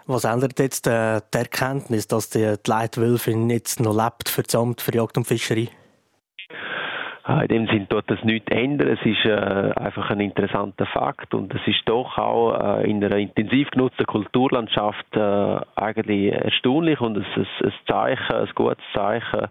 Was 0.07 0.25
ändert 0.25 0.59
jetzt 0.59 0.87
äh, 0.87 1.21
die 1.33 1.38
Erkenntnis, 1.38 2.07
dass 2.07 2.28
die, 2.28 2.54
die 2.64 2.71
Leitwölfin 2.71 3.49
jetzt 3.49 3.80
noch 3.80 3.95
lebt 3.95 4.28
für 4.28 4.42
das 4.42 4.54
Amt 4.54 4.83
für 4.83 4.95
Jagd 4.95 5.16
und 5.16 5.26
Fischerei? 5.26 5.68
Ah, 7.31 7.43
in 7.43 7.49
dem 7.49 7.67
Sinn 7.67 7.87
tut 7.91 8.05
das 8.07 8.25
nichts 8.25 8.51
ändern. 8.51 8.89
Es 8.89 9.05
ist 9.05 9.27
äh, 9.27 9.73
einfach 9.77 10.09
ein 10.09 10.21
interessanter 10.21 10.87
Fakt 10.87 11.35
und 11.35 11.55
es 11.55 11.61
ist 11.67 11.83
doch 11.85 12.17
auch 12.17 12.79
äh, 12.79 12.91
in 12.91 13.05
einer 13.05 13.19
intensiv 13.19 13.71
genutzten 13.71 14.07
Kulturlandschaft 14.07 15.15
äh, 15.15 15.61
eigentlich 15.77 16.33
erstaunlich 16.33 16.99
und 17.03 17.19
es 17.19 17.27
ist 17.37 17.65
ein 17.67 17.73
Zeichen, 17.87 18.35
ein 18.35 18.49
gutes 18.55 18.83
Zeichen 18.95 19.47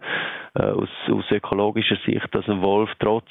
äh, 0.56 0.64
aus, 0.64 0.90
aus 1.12 1.30
ökologischer 1.30 1.98
Sicht, 2.04 2.34
dass 2.34 2.50
ein 2.50 2.64
Wolf 2.64 2.90
trotz 2.98 3.30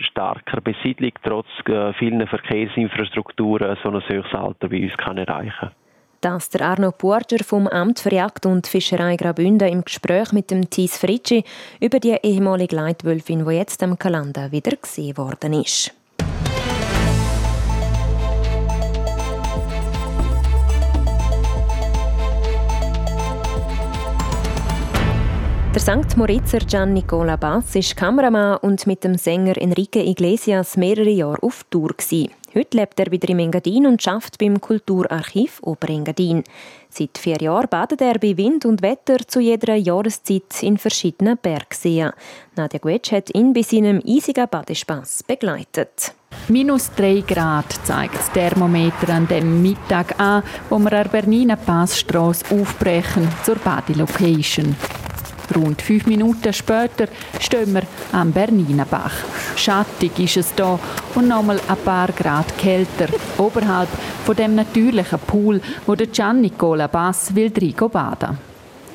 starker 0.00 0.60
Besiedlung, 0.60 1.12
trotz 1.22 1.46
äh, 1.68 1.92
vielen 1.92 2.26
Verkehrsinfrastrukturen 2.26 3.76
so 3.84 3.88
ein 3.88 4.02
höchstes 4.02 4.34
Alter 4.34 4.68
bei 4.68 4.82
uns 4.82 4.96
kann 4.96 5.16
erreichen 5.16 5.54
kann. 5.60 5.83
Das 6.24 6.48
der 6.48 6.62
Arno 6.62 6.90
Porger 6.90 7.44
vom 7.44 7.68
Amt 7.68 8.00
für 8.00 8.14
Jagd 8.14 8.46
und 8.46 8.66
Fischerei 8.66 9.16
Graubünden 9.16 9.68
im 9.68 9.84
Gespräch 9.84 10.32
mit 10.32 10.50
dem 10.50 10.70
Thies 10.70 10.96
Fritschi 10.96 11.44
über 11.80 12.00
die 12.00 12.16
ehemalige 12.22 12.76
Leitwölfin, 12.76 13.44
die 13.44 13.56
jetzt 13.56 13.82
am 13.82 13.98
Kalender 13.98 14.50
wieder 14.50 14.74
gesehen 14.74 15.18
worden 15.18 15.52
ist. 15.52 15.92
Der 25.74 25.80
St. 25.80 26.16
Moritzer 26.16 26.60
Gian 26.60 26.94
Nicola 26.94 27.36
Bass 27.36 27.74
ist 27.74 27.98
Kameramann 27.98 28.56
und 28.62 28.86
mit 28.86 29.04
dem 29.04 29.18
Sänger 29.18 29.58
Enrique 29.58 29.96
Iglesias 29.96 30.78
mehrere 30.78 31.10
Jahre 31.10 31.42
auf 31.42 31.64
Tour. 31.64 31.88
Gewesen. 31.88 32.30
Heute 32.54 32.76
lebt 32.76 33.00
er 33.00 33.10
wieder 33.10 33.28
im 33.30 33.40
Engadin 33.40 33.84
und 33.84 34.00
schafft 34.00 34.38
beim 34.38 34.60
Kulturarchiv 34.60 35.58
Oberengadin. 35.62 36.44
Seit 36.88 37.18
vier 37.18 37.38
Jahren 37.38 37.68
badet 37.68 38.00
er 38.00 38.20
bei 38.20 38.36
Wind 38.36 38.64
und 38.64 38.80
Wetter 38.80 39.18
zu 39.26 39.40
jeder 39.40 39.74
Jahreszeit 39.74 40.62
in 40.62 40.78
verschiedenen 40.78 41.36
Bergseen. 41.36 42.12
Nadja 42.54 42.78
Guetsch 42.78 43.10
hat 43.10 43.34
ihn 43.34 43.52
bei 43.52 43.62
seinem 43.62 44.00
eisigen 44.06 44.46
Badespaß 44.48 45.24
begleitet. 45.24 46.14
Minus 46.46 46.92
3 46.94 47.24
Grad 47.26 47.72
zeigt 47.84 48.14
das 48.14 48.30
Thermometer 48.30 49.08
an 49.08 49.26
dem 49.26 49.60
Mittag 49.60 50.20
an, 50.20 50.44
wo 50.70 50.78
wir 50.78 50.92
an 50.92 51.08
Bernina 51.10 51.56
Passstrasse 51.56 52.44
aufbrechen 52.54 53.26
zur 53.44 53.56
Badelocation. 53.56 54.76
Rund 55.54 55.82
fünf 55.82 56.06
Minuten 56.06 56.52
später 56.52 57.08
stehen 57.40 57.74
wir 57.74 57.82
am 58.12 58.32
Berninenbach. 58.32 59.12
Schattig 59.56 60.18
ist 60.18 60.36
es 60.36 60.54
da 60.54 60.78
und 61.14 61.28
nochmal 61.28 61.60
ein 61.68 61.76
paar 61.84 62.08
Grad 62.12 62.56
kälter, 62.58 63.08
oberhalb 63.38 63.88
von 64.24 64.36
dem 64.36 64.54
natürlichen 64.54 65.18
Pool, 65.20 65.60
wo 65.86 65.94
der 65.94 66.06
Gian 66.08 66.40
Nicola 66.40 66.86
Bass 66.86 67.34
will 67.34 67.50
baden. 67.50 68.38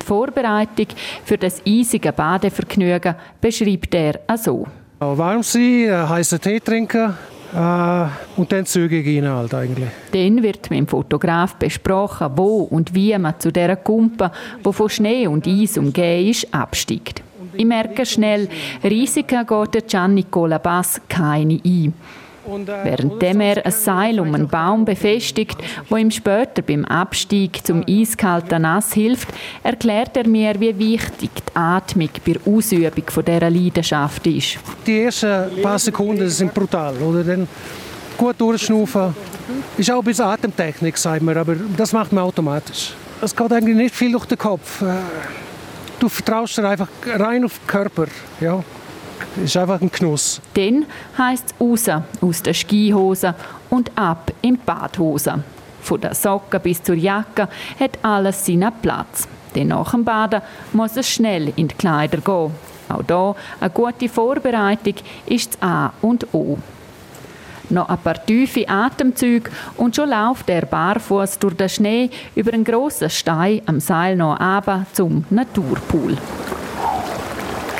Die 0.00 0.06
Vorbereitung 0.06 0.86
für 1.24 1.38
das 1.38 1.62
eisige 1.66 2.12
Badevergnügen 2.12 3.14
beschreibt 3.40 3.94
er 3.94 4.20
so. 4.36 4.66
Warm 4.98 5.42
sein, 5.42 5.84
äh, 5.84 6.06
heißen 6.08 6.40
Tee 6.40 6.60
trinken, 6.60 7.14
und 7.52 8.52
dann 8.52 8.66
zügig 8.66 9.06
rein 9.06 9.28
halt 9.28 9.54
eigentlich. 9.54 9.88
Dann 10.12 10.42
wird 10.42 10.70
mit 10.70 10.78
dem 10.78 10.86
Fotograf 10.86 11.56
besprochen, 11.56 12.30
wo 12.36 12.62
und 12.62 12.94
wie 12.94 13.16
man 13.18 13.38
zu 13.38 13.50
dieser 13.50 13.76
Kumpe, 13.76 14.30
die 14.64 14.72
von 14.72 14.88
Schnee 14.88 15.26
und 15.26 15.46
Eis 15.46 15.76
umgeben 15.76 16.28
ist, 16.30 16.52
absteigt. 16.54 17.22
Ich 17.54 17.64
merke 17.64 18.06
schnell, 18.06 18.48
Risiken 18.84 19.46
geht 19.46 19.88
Gian 19.88 20.14
Nicola 20.14 20.58
Bass 20.58 21.00
keine 21.08 21.60
ein. 21.64 21.92
Währenddem 22.46 23.40
er 23.40 23.64
ein 23.64 23.72
Seil 23.72 24.20
um 24.20 24.34
einen 24.34 24.48
Baum 24.48 24.84
befestigt, 24.84 25.56
wo 25.88 25.96
ihm 25.96 26.10
später 26.10 26.62
beim 26.62 26.84
Abstieg 26.84 27.64
zum 27.66 27.84
eiskalten 27.88 28.62
Nass 28.62 28.92
hilft, 28.92 29.28
erklärt 29.62 30.16
er 30.16 30.26
mir, 30.26 30.58
wie 30.58 30.78
wichtig 30.78 31.30
die 31.34 31.56
Atmung 31.56 32.10
bei 32.24 32.32
der 32.32 32.52
Ausübung 32.52 33.04
dieser 33.26 33.50
Leidenschaft 33.50 34.26
ist. 34.26 34.58
Die 34.86 35.02
ersten 35.02 35.62
paar 35.62 35.78
Sekunden 35.78 36.28
sind 36.28 36.52
brutal. 36.54 36.96
Oder? 36.96 37.24
Dann 37.24 37.48
gut 38.16 38.40
durchschnaufen. 38.40 39.14
Ist 39.76 39.90
auch 39.90 39.98
ein 39.98 40.04
bisschen 40.04 40.26
Atemtechnik, 40.26 40.96
sagt 40.96 41.22
man, 41.22 41.36
aber 41.36 41.56
das 41.76 41.92
macht 41.92 42.12
man 42.12 42.24
automatisch. 42.24 42.92
Es 43.20 43.34
geht 43.34 43.52
eigentlich 43.52 43.76
nicht 43.76 43.94
viel 43.94 44.12
durch 44.12 44.26
den 44.26 44.38
Kopf. 44.38 44.82
Äh, 44.82 44.86
du 45.98 46.08
vertraust 46.08 46.56
dir 46.56 46.68
einfach 46.68 46.88
rein 47.06 47.44
auf 47.44 47.58
den 47.58 47.66
Körper. 47.66 48.06
Ja. 48.40 48.62
Ist 49.42 49.56
einfach 49.56 49.80
ein 49.80 49.90
Genuss. 49.90 50.40
Dann 50.54 50.86
heisst 51.16 51.54
es 51.58 51.60
raus 51.60 52.02
aus 52.20 52.42
der 52.42 52.54
Skihose 52.54 53.34
und 53.68 53.90
ab 53.96 54.32
in 54.42 54.54
die 54.54 54.60
Badhose. 54.64 55.42
Von 55.82 56.00
der 56.00 56.14
Socke 56.14 56.60
bis 56.60 56.82
zur 56.82 56.96
Jacke 56.96 57.48
hat 57.78 57.98
alles 58.02 58.44
seinen 58.44 58.72
Platz. 58.82 59.26
Denn 59.54 59.68
nach 59.68 59.90
dem 59.92 60.04
Baden 60.04 60.42
muss 60.72 60.96
es 60.96 61.08
schnell 61.08 61.52
in 61.56 61.68
die 61.68 61.74
Kleider 61.74 62.18
gehen. 62.18 62.52
Auch 62.88 63.04
hier 63.06 63.34
eine 63.60 63.70
gute 63.70 64.08
Vorbereitung 64.08 64.94
ist 65.26 65.54
das 65.54 65.62
A 65.62 65.92
und 66.02 66.26
O. 66.32 66.58
Noch 67.70 67.88
ein 67.88 67.98
paar 67.98 68.26
tiefe 68.26 68.68
Atemzüge 68.68 69.50
und 69.76 69.94
schon 69.94 70.10
läuft 70.10 70.48
der 70.48 70.62
barfuß 70.62 71.38
durch 71.38 71.54
den 71.54 71.68
Schnee 71.68 72.10
über 72.34 72.52
einen 72.52 72.64
grossen 72.64 73.10
Stein 73.10 73.62
am 73.66 73.78
Seil 73.78 74.16
noch 74.16 74.40
runter 74.40 74.86
zum 74.92 75.24
Naturpool. 75.30 76.16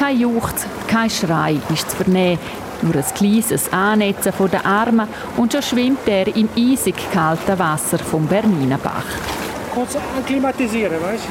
Kein 0.01 0.19
Juchz, 0.19 0.67
kein 0.87 1.11
Schrei 1.11 1.59
ist 1.71 1.91
zu 1.91 1.97
vernehmen, 1.99 2.39
nur 2.81 2.97
ein 2.97 3.05
kleines 3.15 3.71
Annetzen 3.71 4.33
von 4.33 4.51
den 4.51 4.65
Armen 4.65 5.07
und 5.37 5.53
schon 5.53 5.61
schwimmt 5.61 6.09
er 6.09 6.35
im 6.35 6.49
eisig 6.57 6.95
kalten 7.13 7.59
Wasser 7.59 7.99
vom 7.99 8.27
Berninenbach. 8.27 9.05
Kurz 9.75 9.99
akklimatisieren, 10.19 11.03
weißt 11.03 11.25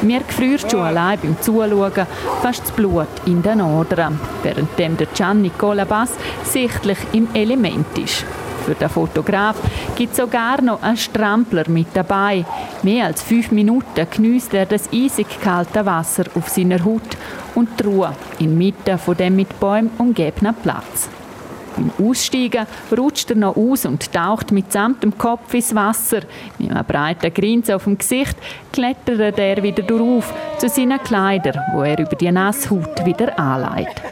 du? 0.00 0.06
Mir 0.06 0.20
gefriert 0.20 0.70
schon 0.70 0.82
allein 0.82 1.18
beim 1.20 1.40
Zuschauen 1.40 2.06
fast 2.40 2.62
das 2.62 2.70
Blut 2.70 3.08
in 3.26 3.42
den 3.42 3.60
Adern, 3.60 4.20
während 4.44 4.78
der 4.78 4.90
Gian 5.12 5.42
Nicola 5.42 5.84
Bass 5.84 6.12
sichtlich 6.44 6.98
im 7.10 7.26
Element 7.34 7.98
ist. 7.98 8.24
Für 8.64 8.74
den 8.74 8.90
Fotograf 8.90 9.56
gibt 9.96 10.12
es 10.12 10.18
sogar 10.18 10.60
noch 10.60 10.82
einen 10.82 10.96
Strampler 10.96 11.68
mit 11.68 11.88
dabei. 11.94 12.44
Mehr 12.82 13.06
als 13.06 13.22
fünf 13.22 13.50
Minuten 13.50 14.06
genießt 14.08 14.54
er 14.54 14.66
das 14.66 14.88
eisig 14.92 15.40
kalte 15.42 15.84
Wasser 15.84 16.24
auf 16.34 16.48
seiner 16.48 16.84
Haut 16.84 17.16
und 17.58 17.80
die 17.80 17.84
Ruhe 17.84 18.14
inmitten 18.38 18.98
von 18.98 19.16
dem 19.16 19.34
mit 19.34 19.58
Bäumen 19.58 19.90
umgebenen 19.98 20.54
Platz. 20.54 21.08
Beim 21.74 22.08
Aussteigen 22.08 22.66
rutscht 22.96 23.30
er 23.30 23.36
noch 23.36 23.56
aus 23.56 23.84
und 23.84 24.12
taucht 24.12 24.52
mitsamt 24.52 25.02
dem 25.02 25.16
Kopf 25.18 25.52
ins 25.54 25.74
Wasser. 25.74 26.20
Mit 26.58 26.70
einem 26.70 26.84
breiten 26.84 27.34
Grinsen 27.34 27.74
auf 27.74 27.84
dem 27.84 27.98
Gesicht 27.98 28.36
klettert 28.72 29.38
er 29.38 29.62
wieder 29.62 29.82
durch 29.82 30.24
zu 30.58 30.68
seinen 30.68 31.02
Kleidern, 31.02 31.60
wo 31.72 31.82
er 31.82 31.98
über 31.98 32.16
die 32.16 32.30
Nasshaut 32.30 33.04
wieder 33.04 33.38
anlegt. 33.38 34.02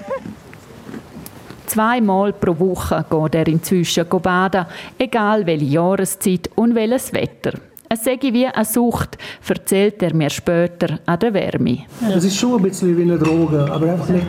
Zweimal 1.67 2.33
pro 2.33 2.59
Woche 2.59 3.05
geht 3.09 3.35
er 3.35 3.47
inzwischen 3.49 4.09
baden, 4.09 4.67
egal 4.99 5.47
welche 5.47 5.65
Jahreszeit 5.67 6.51
und 6.55 6.75
welches 6.75 7.13
Wetter. 7.13 7.55
Es 7.89 8.03
sei 8.03 8.19
wie 8.21 8.47
eine 8.47 8.65
Sucht, 8.65 9.17
erzählt 9.49 10.03
er 10.03 10.13
mir 10.13 10.31
später 10.31 10.99
an 11.07 11.21
der 11.21 11.33
Wärme. 11.33 11.85
Es 12.15 12.25
ist 12.25 12.37
schon 12.37 12.57
ein 12.57 12.63
bisschen 12.63 12.97
wie 12.97 13.03
eine 13.03 13.17
Droge, 13.17 13.71
aber 13.71 13.93
einfach 13.93 14.09
nicht 14.09 14.27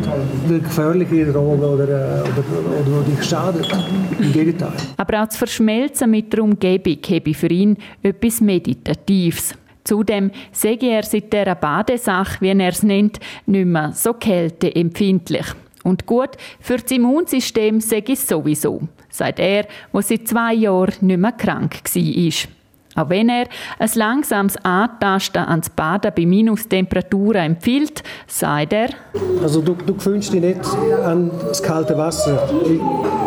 eine 0.48 0.60
gefährliche 0.60 1.32
Droge 1.32 1.68
oder, 1.68 1.84
äh, 1.88 2.22
oder, 2.22 2.88
oder 2.88 3.04
die 3.08 3.24
schadet. 3.24 3.68
Im 4.20 4.32
Gegenteil. 4.32 4.74
Aber 4.98 5.24
auch 5.24 5.26
das 5.26 5.38
Verschmelzen 5.38 6.12
mit 6.12 6.32
der 6.32 6.44
Umgebung 6.44 6.98
habe 7.10 7.34
für 7.34 7.48
ihn 7.48 7.78
etwas 8.04 8.42
Meditatives. 8.42 9.56
Zudem 9.84 10.32
sehe 10.52 10.78
er 10.80 11.04
seit 11.04 11.34
dieser 11.34 11.56
Badesache, 11.56 12.42
wie 12.42 12.50
er 12.50 12.70
es 12.70 12.84
nennt, 12.84 13.20
nicht 13.48 13.66
mehr 13.66 13.92
so 13.94 14.14
kälteempfindlich. 14.14 15.46
Und 15.84 16.06
gut 16.06 16.32
für 16.60 16.78
das 16.78 16.92
Immunsystem 16.92 17.80
sage 17.80 18.12
ich 18.12 18.20
sowieso, 18.20 18.82
sagt 19.10 19.40
er, 19.40 19.66
der 19.94 20.02
seit 20.02 20.28
zwei 20.28 20.54
Jahren 20.54 20.94
nicht 21.02 21.20
mehr 21.20 21.32
krank 21.32 21.82
war. 21.84 22.57
Auch 22.98 23.10
wenn 23.10 23.30
er 23.30 23.46
ein 23.78 23.90
langsames 23.94 24.58
Antasten 24.64 25.44
ans 25.44 25.70
Baden 25.70 26.12
bei 26.16 26.26
Minustemperaturen 26.26 27.44
empfiehlt, 27.44 28.02
sagt 28.26 28.74
er, 28.74 28.90
also 29.44 29.62
du, 29.62 29.76
du 29.76 29.94
gewöhnst 29.94 30.34
dich 30.34 30.42
nicht 30.42 30.60
an 31.06 31.30
das 31.48 31.62
kalte 31.62 31.96
Wasser. 31.96 32.50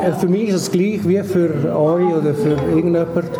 Äh, 0.05 0.13
für 0.13 0.27
mich 0.27 0.49
ist 0.49 0.55
es 0.55 0.71
gleich 0.73 1.07
wie 1.07 1.23
für 1.23 1.77
euch 1.77 2.15
oder 2.15 2.35
für 2.35 2.57
irgendjemand. 2.69 3.31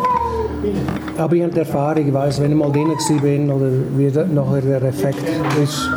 Aber 1.17 1.35
ich 1.35 1.43
habe 1.43 1.51
die 1.51 1.59
Erfahrung, 1.59 2.07
ich 2.07 2.13
weiß, 2.13 2.41
wenn 2.41 2.51
ich 2.51 2.57
mal 2.57 2.71
drin 2.71 2.95
bin 3.21 3.51
oder 3.51 3.69
wie 3.97 4.33
nachher 4.33 4.61
der 4.61 4.83
Effekt 4.83 5.23
ist, 5.61 5.89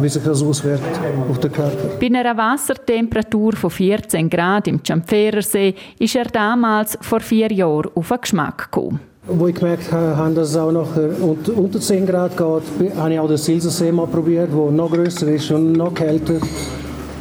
wie 0.00 0.08
sich 0.08 0.22
das 0.22 0.42
auswirkt 0.42 0.82
auf 1.30 1.38
den 1.38 1.52
Körper. 1.52 1.90
Bei 2.00 2.06
einer 2.06 2.36
Wassertemperatur 2.36 3.52
von 3.52 3.70
14 3.70 4.28
Grad 4.28 4.66
im 4.66 4.80
Champferersee 4.84 5.74
ist 5.98 6.16
er 6.16 6.24
damals 6.24 6.98
vor 7.00 7.20
vier 7.20 7.52
Jahren 7.52 7.90
auf 7.94 8.08
den 8.08 8.20
Geschmack 8.20 8.70
gekommen. 8.70 9.00
Wo 9.28 9.48
ich 9.48 9.56
gemerkt 9.56 9.90
habe, 9.90 10.34
dass 10.34 10.50
es 10.50 10.56
auch 10.56 10.70
noch 10.70 10.88
unter 10.96 11.80
10 11.80 12.06
Grad 12.06 12.36
geht, 12.36 12.96
habe 12.96 13.12
ich 13.12 13.18
auch 13.18 13.26
den 13.26 13.36
Silsersee 13.36 13.90
mal 13.90 14.06
probiert, 14.06 14.50
der 14.52 14.70
noch 14.70 14.92
größer 14.92 15.26
ist 15.26 15.50
und 15.50 15.72
noch 15.72 15.92
kälter. 15.92 16.34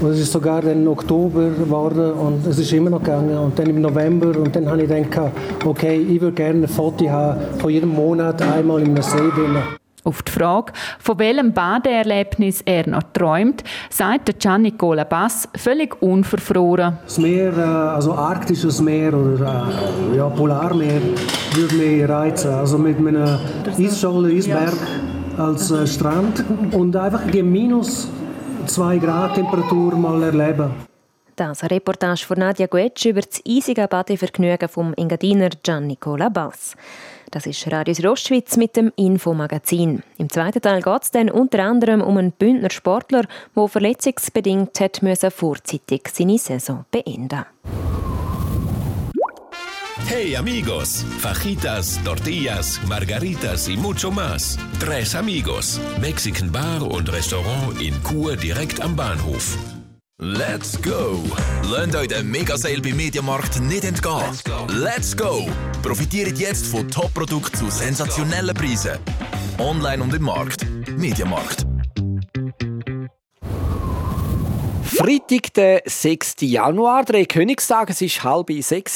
Und 0.02 0.12
es 0.12 0.20
ist 0.20 0.32
sogar 0.32 0.64
im 0.66 0.88
Oktober 0.88 1.50
geworden 1.50 2.12
und 2.14 2.46
es 2.46 2.60
ist 2.60 2.72
immer 2.74 2.92
noch 2.92 3.00
gegangen. 3.00 3.36
Und 3.36 3.58
dann 3.58 3.68
im 3.68 3.82
November 3.82 4.38
und 4.38 4.56
dann 4.56 4.70
habe 4.70 4.84
ich 4.84 4.88
gedacht, 4.88 5.32
okay, 5.66 5.96
ich 5.98 6.22
würde 6.22 6.36
gerne 6.36 6.64
ein 6.64 6.68
Foto 6.68 7.10
haben 7.10 7.40
von 7.58 7.72
jedem 7.72 7.90
Monat 7.90 8.40
einmal 8.40 8.84
im 8.84 8.96
See 9.02 9.18
drinnen. 9.18 9.85
Auf 10.06 10.22
die 10.22 10.32
Frage, 10.32 10.72
von 11.00 11.18
welchem 11.18 11.52
Badeerlebnis 11.52 12.62
er 12.62 12.88
noch 12.88 13.02
träumt, 13.12 13.64
sagt 13.90 14.40
Gianni 14.40 14.72
Bass 14.72 15.50
völlig 15.58 16.00
unverfroren. 16.00 17.00
Das 17.04 17.18
Meer, 17.18 17.58
äh, 17.58 17.62
also 17.62 18.14
arktisches 18.14 18.82
Meer 18.82 19.16
oder 19.16 19.68
äh, 20.14 20.18
ja, 20.18 20.30
Polarmeer, 20.30 21.02
würde 21.56 21.76
mich 21.76 22.08
reizen. 22.08 22.54
Also 22.54 22.78
mit 22.78 23.00
einem 23.00 23.40
Eisscholle, 23.80 24.30
Eisberg 24.30 24.78
als 25.40 25.72
äh, 25.72 25.88
Strand 25.88 26.44
und 26.72 26.96
einfach 26.96 27.26
gegen 27.26 27.52
minus 27.52 28.08
2 28.68 29.00
Grad 29.00 29.34
Temperatur 29.34 29.96
mal 29.96 30.22
erleben. 30.22 30.70
Das 31.36 31.64
eine 31.64 31.72
Reportage 31.72 32.26
von 32.26 32.38
Nadia 32.38 32.68
Guetsch 32.68 33.08
über 33.08 33.22
das 33.22 33.42
eisige 33.46 33.88
Badevergnügen 33.88 34.70
vom 34.70 34.94
Engadiner 34.94 35.50
Giannicola 35.64 36.30
Bass. 36.30 36.76
Das 37.32 37.46
ist 37.46 37.70
Radio 37.72 37.94
Südostschweiz 37.94 38.58
mit 38.58 38.76
dem 38.76 38.92
Infomagazin. 38.96 40.04
Im 40.18 40.30
zweiten 40.30 40.62
Teil 40.62 40.82
geht 40.82 41.04
es 41.04 41.12
dann 41.12 41.30
unter 41.30 41.64
anderem 41.64 42.02
um 42.02 42.18
einen 42.18 42.32
Bündner 42.32 42.70
Sportler, 42.70 43.24
der 43.56 43.68
verletzungsbedingt 43.68 44.80
hat 44.80 45.02
müssen 45.02 45.32
vorzeitig 45.32 46.08
seine 46.14 46.38
Saison 46.38 46.86
beenden 46.92 47.46
Hey 50.08 50.36
amigos, 50.36 51.04
fajitas, 51.20 52.00
tortillas, 52.04 52.80
margaritas 52.88 53.68
y 53.68 53.76
mucho 53.76 54.12
más. 54.12 54.58
Tres 54.80 55.16
amigos, 55.16 55.82
Mexican 56.00 56.52
Bar 56.52 56.84
und 56.84 57.12
Restaurant 57.12 57.82
in 57.82 57.96
Chur 58.04 58.36
direkt 58.36 58.82
am 58.82 58.96
Bahnhof. 58.96 59.75
Let's 60.18 60.82
go! 60.82 61.22
Lasst 61.70 61.94
euch 61.94 62.08
den 62.08 62.32
Megasale 62.32 62.80
beim 62.80 62.96
Mediamarkt 62.96 63.60
nicht 63.60 63.84
entgehen. 63.84 64.24
Let's 64.70 65.16
go! 65.16 65.46
Profitiert 65.84 66.40
jetzt 66.40 66.68
von 66.68 66.88
Top-Produkten 66.88 67.58
zu 67.58 67.70
sensationellen 67.70 68.56
Preisen. 68.56 68.98
Online 69.58 70.02
und 70.02 70.14
im 70.14 70.22
Markt. 70.22 70.66
Mediamarkt. 70.96 71.66
Freitag, 74.86 75.54
der 75.54 75.82
6. 75.86 76.36
Januar, 76.40 77.04
der 77.04 77.26
Königstag, 77.26 77.90
es 77.90 78.00
war 78.02 78.24
halb 78.36 78.64
sechs. 78.64 78.96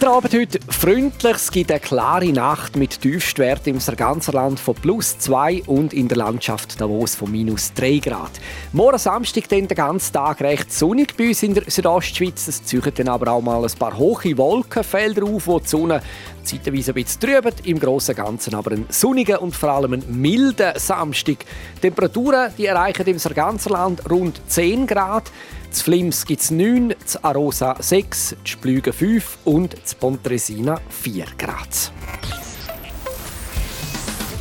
Der 0.00 0.08
Abend 0.08 0.32
heute 0.32 0.60
freundlich. 0.66 1.36
Es 1.36 1.50
gibt 1.50 1.70
eine 1.70 1.78
klare 1.78 2.32
Nacht 2.32 2.74
mit 2.74 3.02
Tiefstwerten 3.02 3.74
im 3.74 3.96
ganzen 3.96 4.32
Land 4.32 4.58
von 4.58 4.74
plus 4.74 5.18
2 5.18 5.64
und 5.66 5.92
in 5.92 6.08
der 6.08 6.16
Landschaft 6.16 6.80
Davos 6.80 7.14
von 7.14 7.30
minus 7.30 7.74
3 7.74 7.98
Grad. 7.98 8.30
Morgen 8.72 8.96
Samstag 8.96 9.46
dann 9.50 9.68
den 9.68 9.76
ganzen 9.76 10.14
Tag 10.14 10.40
recht 10.40 10.72
sonnig 10.72 11.14
bei 11.18 11.28
uns 11.28 11.42
in 11.42 11.52
der 11.52 11.64
Südostschweiz. 11.70 12.48
Es 12.48 12.64
ziehen 12.64 12.80
dann 12.94 13.08
aber 13.08 13.30
auch 13.32 13.42
mal 13.42 13.62
ein 13.62 13.78
paar 13.78 13.94
hohe 13.98 14.38
Wolkenfelder 14.38 15.22
auf, 15.24 15.46
wo 15.46 15.58
die 15.58 15.68
Sonne 15.68 16.00
zeitweise 16.44 16.92
ein 16.92 16.94
bisschen 16.94 17.20
trübt. 17.20 17.66
Im 17.66 17.78
Großen 17.78 18.14
und 18.14 18.24
Ganzen 18.24 18.54
aber 18.54 18.70
ein 18.70 18.86
sonniger 18.88 19.42
und 19.42 19.54
vor 19.54 19.68
allem 19.68 19.92
ein 19.92 20.04
milder 20.08 20.78
Samstag. 20.78 21.44
Die 21.76 21.80
Temperaturen 21.82 22.54
die 22.56 22.64
erreichen 22.64 23.06
im 23.06 23.18
ganzen 23.18 23.72
Land 23.72 24.10
rund 24.10 24.40
10 24.46 24.86
Grad. 24.86 25.30
Z 25.70 25.82
Flims 25.82 26.26
gibt 26.26 26.42
es 26.42 26.50
9, 26.50 26.94
z 27.04 27.24
Arosa 27.24 27.76
6, 27.78 28.28
z 28.28 28.36
Splügen 28.42 28.92
5 28.92 29.38
und 29.44 29.76
z 29.84 29.94
Pontresina 29.94 30.80
4 30.88 31.26
Grad. 31.38 31.92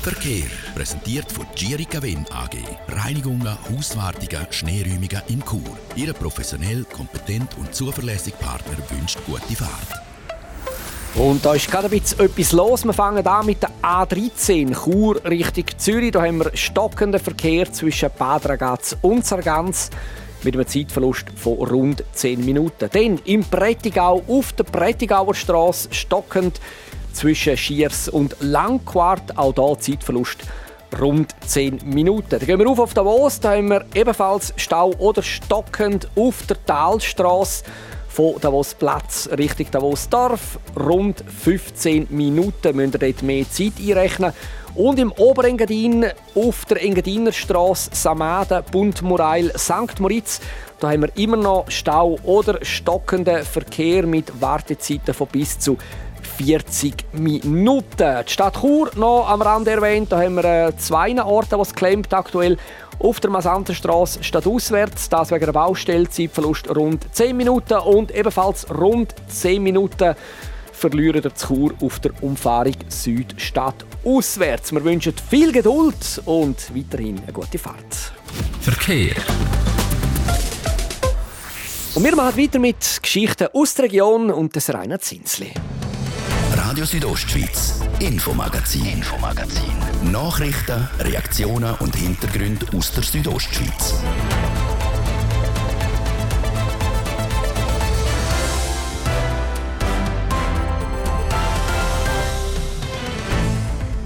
Verkehr 0.02 0.50
präsentiert 0.74 1.32
von 1.32 1.46
Gierica 1.54 2.02
Wenn 2.02 2.26
AG. 2.32 2.56
Reinigungen, 2.88 3.56
Hauswartungen, 3.70 4.48
Schneeräumungen 4.50 5.22
in 5.28 5.44
Chur. 5.46 5.78
Ihre 5.96 6.13
professionell, 6.13 6.84
kompetent 6.92 7.56
und 7.60 7.76
zuverlässige 7.76 8.38
Partner 8.38 8.78
wünscht 8.89 9.20
gute 9.28 9.56
Fahrt. 9.56 10.02
Und 11.13 11.46
da 11.46 11.54
ist 11.54 11.70
gerade 11.70 11.89
ein 11.89 12.00
bisschen 12.00 12.22
etwas 12.22 12.52
los. 12.54 12.86
Wir 12.86 12.94
fangen 12.94 13.28
an 13.28 13.46
mit 13.46 13.62
der 13.62 13.72
A13 13.84 14.74
Chur 14.74 15.24
Richtung 15.26 15.65
Zürich. 15.78 16.12
Da 16.12 16.24
haben 16.24 16.39
wir 16.39 16.58
stockenden 16.58 17.20
Verkehr 17.20 17.72
zwischen 17.72 18.10
Bad 18.18 18.50
Ragaz 18.50 18.98
und 19.04 19.26
Sargans 19.26 19.92
mit 20.43 20.56
einem 20.56 20.67
Zeitverlust 20.67 21.25
von 21.36 21.54
rund 21.54 22.04
10 22.13 22.43
Minuten. 22.45 22.89
Dann 22.91 23.19
im 23.25 23.43
Prättigau 23.43 24.21
auf 24.28 24.54
der 24.54 24.63
Prättigauer 24.63 25.36
Straße 25.36 25.89
stockend 25.91 26.60
zwischen 27.13 27.58
Schiers 27.58 28.10
und 28.10 28.36
Langquart. 28.39 29.38
Auch 29.38 29.54
hier 29.54 29.80
Zeitverlust 29.80 30.39
rund 30.99 31.36
10 31.45 31.82
Minuten. 31.86 32.30
Dann 32.30 32.45
gehen 32.45 32.60
wir 32.60 32.67
auf 32.67 32.80
auf 32.80 32.93
Davos. 32.93 33.39
Da 33.39 33.56
haben 33.56 33.69
wir 33.69 33.86
ebenfalls 33.93 34.54
Stau 34.56 34.91
oder 34.97 35.21
stockend 35.21 36.10
auf 36.15 36.45
der 36.47 36.63
Talstraße 36.65 37.63
von 38.08 38.36
Davos 38.41 38.73
Platz 38.73 39.30
Richtung 39.38 39.67
Davos 39.71 40.10
Dorf. 40.10 40.60
Rund 40.78 41.23
15 41.43 42.08
Minuten 42.10 42.75
müsst 42.75 42.95
ihr 42.95 42.99
dort 42.99 43.23
mehr 43.23 43.49
Zeit 43.49 43.73
einrechnen. 43.80 44.34
Und 44.75 44.99
im 44.99 45.12
Oberengadin 45.12 46.05
auf 46.36 46.65
der 46.65 46.84
Engadiner 46.84 47.32
Straße 47.32 47.89
Samaden, 47.93 48.63
Buntmurail, 48.71 49.51
St. 49.58 49.99
Moritz 49.99 50.39
da 50.79 50.91
haben 50.91 51.01
wir 51.01 51.17
immer 51.17 51.36
noch 51.36 51.65
Stau 51.69 52.17
oder 52.23 52.63
stockenden 52.63 53.43
Verkehr 53.43 54.08
mit 54.08 54.41
Wartezeiten 54.41 55.13
von 55.13 55.27
bis 55.27 55.60
zu 55.60 55.77
40 56.38 57.05
Minuten. 57.13 58.23
Die 58.25 58.32
Stadt 58.32 58.62
Chur 58.62 58.89
noch 58.95 59.27
am 59.29 59.41
Rand 59.41 59.67
erwähnt, 59.67 60.10
da 60.10 60.21
haben 60.21 60.36
wir 60.36 60.45
äh, 60.45 60.77
zwei 60.77 61.21
Orte, 61.21 61.58
wo 61.58 61.63
es 61.63 61.75
klemmt 61.75 62.13
aktuell. 62.13 62.58
Auf 62.97 63.19
der 63.19 63.29
Masantenstraße 63.29 64.23
stadtauswärts, 64.23 65.10
das 65.10 65.32
wegen 65.32 65.45
der 65.45 65.53
Baustelle, 65.53 66.10
Zeitverlust 66.10 66.73
rund 66.73 67.13
10 67.13 67.36
Minuten 67.36 67.79
und 67.79 68.15
ebenfalls 68.15 68.69
rund 68.69 69.13
10 69.27 69.62
Minuten 69.62 70.15
verlieren 70.80 71.22
der 71.22 71.34
Chur 71.36 71.74
auf 71.82 72.00
der 72.00 72.12
Umfahrung 72.24 72.76
Südstadt 72.88 73.86
auswärts. 74.06 74.72
Wir 74.72 74.84
wünschen 74.84 75.13
viel 75.30 75.52
Geduld 75.52 76.22
und 76.26 76.58
weiterhin 76.74 77.20
eine 77.22 77.34
gute 77.34 77.60
Fahrt. 77.60 78.13
Verkehr. 78.62 79.15
Und 81.96 82.04
wir 82.04 82.15
machen 82.15 82.42
weiter 82.42 82.60
mit 82.60 83.00
Geschichten 83.02 83.50
aus 83.54 83.74
der 83.74 83.86
Region 83.86 84.32
und 84.32 84.56
des 84.56 84.74
Rainer 84.74 85.00
Zinsli. 85.00 85.52
Radio 86.56 86.86
Südostschweiz, 86.86 87.82
Infomagazin, 88.00 88.86
Infomagazin. 88.86 90.12
Nachrichten, 90.12 90.88
Reaktionen 91.00 91.76
und 91.80 91.96
Hintergründe 91.96 92.65
aus 92.76 92.94
der 92.94 93.04
Südostschweiz. 93.04 93.96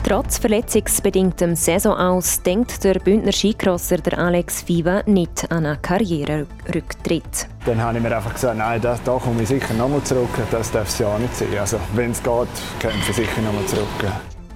Trotz 0.03 0.37
verletzungsbedingtem 0.37 1.55
Saisonaus 1.55 2.43
denkt 2.43 2.83
der 2.83 2.95
Bündner 2.95 3.31
Skicrosser 3.31 3.99
der 3.99 4.19
Alex 4.19 4.67
Viva 4.67 5.01
nicht 5.05 5.49
an 5.49 5.65
einen 5.65 5.81
Karriererücktritt. 5.81 7.47
Dann 7.65 7.81
habe 7.81 7.97
ich 7.97 8.03
mir 8.03 8.13
einfach 8.13 8.33
gesagt, 8.33 8.57
nein, 8.57 8.81
da, 8.81 8.99
da 9.05 9.17
komme 9.17 9.41
ich 9.43 9.47
sicher 9.47 9.73
nochmal 9.75 10.03
zurück. 10.03 10.27
Das 10.51 10.71
darf 10.71 10.89
es 10.89 10.99
ja 10.99 11.17
nicht 11.17 11.33
sein. 11.33 11.57
Also, 11.57 11.79
wenn 11.95 12.11
es 12.11 12.21
geht, 12.21 12.47
kämpfe 12.79 13.11
ich 13.11 13.15
sicher 13.15 13.41
nochmal 13.41 13.65
zurück. 13.65 13.87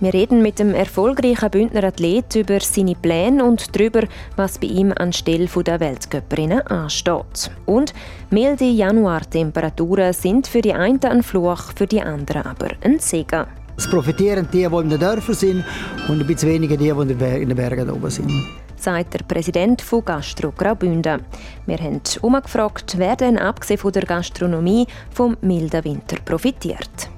Wir 0.02 0.14
reden 0.14 0.42
mit 0.42 0.60
dem 0.60 0.76
erfolgreichen 0.76 1.50
Bündner 1.50 1.86
Athlet 1.86 2.36
über 2.36 2.60
seine 2.60 2.96
Pläne 2.96 3.44
und 3.46 3.74
darüber, 3.74 4.02
was 4.36 4.60
bei 4.60 4.68
ihm 4.68 4.94
anstelle 4.96 5.48
der 5.48 5.80
Weltcupperinnen 5.80 6.68
ansteht. 6.68 7.52
Und 7.66 7.94
milde 8.30 8.66
Januartemperaturen 8.66 10.12
sind 10.12 10.46
für 10.46 10.62
die 10.62 10.74
einen 10.74 11.02
ein 11.04 11.24
Fluch, 11.24 11.72
für 11.74 11.88
die 11.88 12.02
anderen 12.02 12.46
aber 12.46 12.68
ein 12.84 13.00
Segen. 13.00 13.48
Es 13.78 13.88
profitieren 13.88 14.48
die, 14.52 14.68
die 14.68 14.76
in 14.76 14.90
den 14.90 15.00
Dörfern 15.00 15.36
sind 15.36 15.66
und 16.08 16.20
ein 16.20 16.28
bisschen 16.28 16.50
weniger 16.50 16.76
die, 16.76 16.92
die 16.92 17.42
in 17.42 17.50
den 17.50 17.56
Bergen 17.56 17.90
oben 17.90 18.10
sind 18.10 18.32
sagt 18.80 19.16
der 19.16 19.24
Präsident 19.24 19.82
von 19.82 20.06
Gastro 20.06 20.52
Graubünden. 20.52 21.22
Wir 21.66 21.78
haben 21.78 22.02
umgefragt, 22.22 22.96
wer 22.98 23.16
denn 23.16 23.38
abgesehen 23.38 23.80
von 23.80 23.92
der 23.92 24.04
Gastronomie 24.04 24.86
vom 25.12 25.36
milden 25.42 25.84
Winter 25.84 26.18
profitiert. 26.24 27.10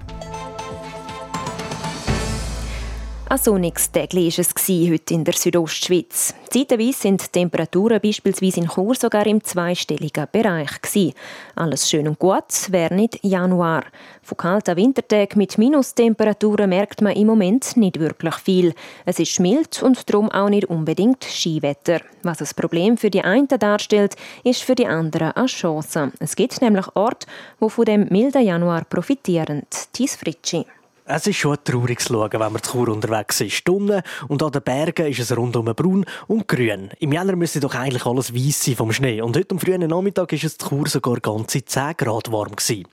Ein 3.31 3.37
sonniges 3.37 3.91
Tag 3.91 4.15
war 4.15 4.23
es 4.25 4.67
heute 4.67 5.13
in 5.13 5.23
der 5.23 5.35
Südostschweiz. 5.35 6.33
Zeitweise 6.49 6.93
sind 6.93 7.21
die 7.21 7.27
Temperaturen 7.27 8.01
beispielsweise 8.01 8.61
in 8.61 8.67
Chur 8.67 8.95
sogar 8.95 9.27
im 9.27 9.43
zweistelligen 9.43 10.25
Bereich. 10.31 11.13
Alles 11.53 11.87
schön 11.87 12.07
und 12.07 12.17
gut, 12.17 12.71
wäre 12.71 12.95
nicht 12.95 13.23
Januar. 13.23 13.83
Von 14.23 14.35
kalten 14.35 14.75
Wintertagen 14.77 15.37
mit 15.37 15.59
Minustemperaturen 15.59 16.69
merkt 16.69 17.03
man 17.03 17.13
im 17.13 17.27
Moment 17.27 17.77
nicht 17.77 17.99
wirklich 17.99 18.33
viel. 18.33 18.73
Es 19.05 19.19
ist 19.19 19.39
mild 19.39 19.83
und 19.83 20.09
darum 20.09 20.31
auch 20.31 20.49
nicht 20.49 20.67
unbedingt 20.67 21.23
Skiwetter. 21.23 22.01
Was 22.23 22.39
das 22.39 22.55
Problem 22.55 22.97
für 22.97 23.11
die 23.11 23.21
einen 23.21 23.47
darstellt, 23.47 24.15
ist 24.43 24.63
für 24.63 24.73
die 24.73 24.87
anderen 24.87 25.33
eine 25.33 25.45
Chance. 25.45 26.11
Es 26.17 26.35
gibt 26.35 26.59
nämlich 26.63 26.87
Orte, 26.95 27.27
die 27.61 27.69
von 27.69 27.85
dem 27.85 28.07
milden 28.09 28.43
Januar 28.43 28.85
profitieren. 28.85 29.67
Thies 29.93 30.15
Fritschi. 30.15 30.65
Es 31.11 31.25
ist 31.25 31.37
schon 31.37 31.53
ein 31.53 31.63
trauriges 31.63 32.05
Schauen, 32.05 32.31
wenn 32.31 32.39
man 32.39 32.61
zu 32.61 32.71
Chur 32.71 32.89
unterwegs 32.89 33.41
ist. 33.41 33.67
Unten 33.67 34.03
und 34.27 34.43
an 34.43 34.51
den 34.51 34.61
Bergen 34.61 35.07
ist 35.07 35.19
es 35.19 35.35
rundum 35.35 35.65
braun 35.65 36.05
und 36.27 36.47
grün. 36.47 36.91
Im 36.99 37.11
Jänner 37.11 37.35
müsste 37.35 37.59
doch 37.59 37.73
eigentlich 37.73 38.05
alles 38.05 38.31
weiss 38.31 38.63
sein 38.63 38.75
vom 38.75 38.91
Schnee. 38.91 39.19
Und 39.19 39.35
heute 39.35 39.55
am 39.55 39.59
frühen 39.59 39.81
Nachmittag 39.81 40.31
ist 40.33 40.43
es 40.43 40.59
zu 40.59 40.69
Chur 40.69 40.87
sogar 40.87 41.19
ganze 41.19 41.65
10 41.65 41.97
Grad 41.97 42.31
warm 42.31 42.55
gewesen. 42.55 42.85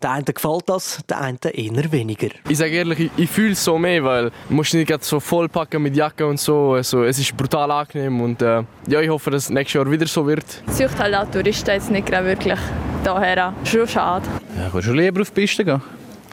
Der 0.00 0.12
einen 0.12 0.24
gefällt 0.24 0.68
das, 0.68 1.00
der 1.08 1.20
einen 1.20 1.38
eher 1.42 1.90
weniger. 1.90 2.28
Ich 2.48 2.58
sage 2.58 2.76
ehrlich, 2.76 3.00
ich, 3.00 3.10
ich 3.16 3.28
fühle 3.28 3.54
es 3.54 3.64
so 3.64 3.76
mehr, 3.76 4.04
weil 4.04 4.30
du 4.48 4.54
musst 4.54 4.72
nicht 4.72 5.04
so 5.04 5.18
vollpacken 5.18 5.82
mit 5.82 5.96
Jacke 5.96 6.28
und 6.28 6.38
so. 6.38 6.74
Also, 6.74 7.02
es 7.02 7.18
ist 7.18 7.36
brutal 7.36 7.72
angenehm 7.72 8.20
und 8.20 8.40
äh, 8.40 8.62
ja, 8.86 9.00
ich 9.00 9.08
hoffe, 9.08 9.32
dass 9.32 9.46
es 9.46 9.50
nächstes 9.50 9.74
Jahr 9.74 9.90
wieder 9.90 10.06
so 10.06 10.24
wird. 10.24 10.44
Es 10.68 10.78
sucht 10.78 10.96
halt 10.96 11.16
auch 11.16 11.28
Touristen 11.28 11.70
jetzt 11.70 11.90
nicht 11.90 12.08
wirklich 12.08 12.60
daher. 13.02 13.52
Schon 13.64 13.88
schade. 13.88 14.26
Ja, 14.56 14.72
würde 14.72 14.86
schon 14.86 14.96
lieber 14.96 15.22
auf 15.22 15.32
die 15.32 15.40
Piste 15.40 15.64
gehen. 15.64 15.82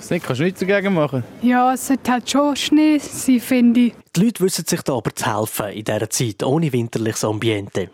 Nicht, 0.09 0.25
kannst 0.25 0.39
du 0.39 0.45
nichts 0.45 0.59
dagegen 0.59 0.93
machen. 0.93 1.23
Ja, 1.41 1.73
es 1.73 1.87
sollte 1.87 2.11
halt 2.11 2.29
schon 2.29 2.55
Schnee 2.55 2.97
sein, 2.99 3.39
finde 3.39 3.79
ich. 3.79 3.93
Die 4.15 4.25
Leute 4.25 4.43
wissen 4.43 4.65
sich 4.65 4.81
da 4.81 4.95
aber 4.95 5.13
zu 5.15 5.25
helfen 5.25 5.67
in 5.67 5.83
dieser 5.83 6.09
Zeit, 6.09 6.43
ohne 6.43 6.71
winterliches 6.71 7.23
Ambiente. 7.23 7.89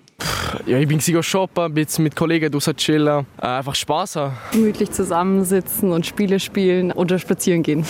Ja, 0.66 0.78
ich 0.80 0.88
bin 0.88 1.00
shoppen, 1.02 1.66
ein 1.66 1.74
bisschen 1.74 2.04
mit 2.04 2.16
Kollegen 2.16 2.52
draußen 2.52 2.76
chillen, 2.76 3.26
äh, 3.40 3.46
einfach 3.46 3.76
Spaß 3.76 4.16
haben. 4.16 4.38
Gemütlich 4.52 4.92
zusammensitzen 4.92 5.92
und 5.92 6.06
Spiele 6.06 6.40
spielen 6.40 6.92
oder 6.92 7.20
spazieren 7.20 7.62
gehen. 7.62 7.86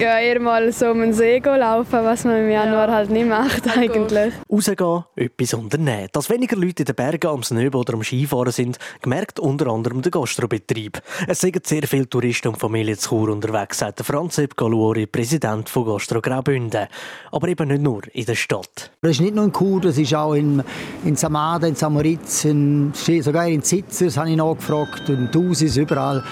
Ja, 0.00 0.18
eher 0.18 0.40
mal 0.40 0.72
so 0.72 0.92
um 0.92 1.00
den 1.02 1.12
See 1.12 1.40
laufen, 1.40 2.02
was 2.04 2.24
man 2.24 2.38
im 2.38 2.50
Januar 2.50 2.88
ja. 2.88 2.94
halt 2.94 3.10
nicht 3.10 3.28
macht 3.28 3.68
eigentlich. 3.76 4.32
Rausgehen, 4.50 5.04
etwas 5.14 5.52
unternehmen. 5.52 6.08
Dass 6.10 6.30
weniger 6.30 6.56
Leute 6.56 6.84
in 6.84 6.86
den 6.86 6.94
Bergen 6.94 7.26
am 7.26 7.42
Snöben 7.42 7.78
oder 7.78 7.92
am 7.92 8.02
Skifahren 8.02 8.50
sind, 8.50 8.78
gemerkt 9.02 9.38
unter 9.38 9.66
anderem 9.66 10.00
der 10.00 10.10
Gastrobetrieb. 10.10 11.02
Es 11.28 11.40
sind 11.40 11.66
sehr 11.66 11.82
viele 11.82 12.08
Touristen 12.08 12.48
und 12.48 12.56
Familien 12.56 12.96
zu 12.96 13.10
Chur 13.10 13.28
unterwegs, 13.28 13.80
sagt 13.80 14.00
Franz 14.00 14.36
Sepp 14.36 14.56
Galuori, 14.56 15.06
Präsident 15.06 15.68
von 15.68 15.84
Gastro 15.84 16.22
Graubünden. 16.22 16.86
Aber 17.30 17.48
eben 17.48 17.68
nicht 17.68 17.82
nur 17.82 18.00
in 18.14 18.24
der 18.24 18.36
Stadt. 18.36 18.92
Das 19.02 19.10
ist 19.10 19.20
nicht 19.20 19.34
nur 19.34 19.44
in 19.44 19.52
Chur, 19.52 19.82
das 19.82 19.98
ist 19.98 20.14
auch 20.14 20.32
in, 20.32 20.62
in 21.04 21.14
Samada, 21.14 21.66
in 21.66 21.74
Samoritz, 21.74 22.46
in, 22.46 22.94
sogar 22.94 23.46
in 23.48 23.62
Zitzers 23.62 24.16
habe 24.16 24.30
ich 24.30 24.36
nachgefragt 24.36 25.10
und 25.10 25.30
Tausis, 25.30 25.76
überall 25.76 26.24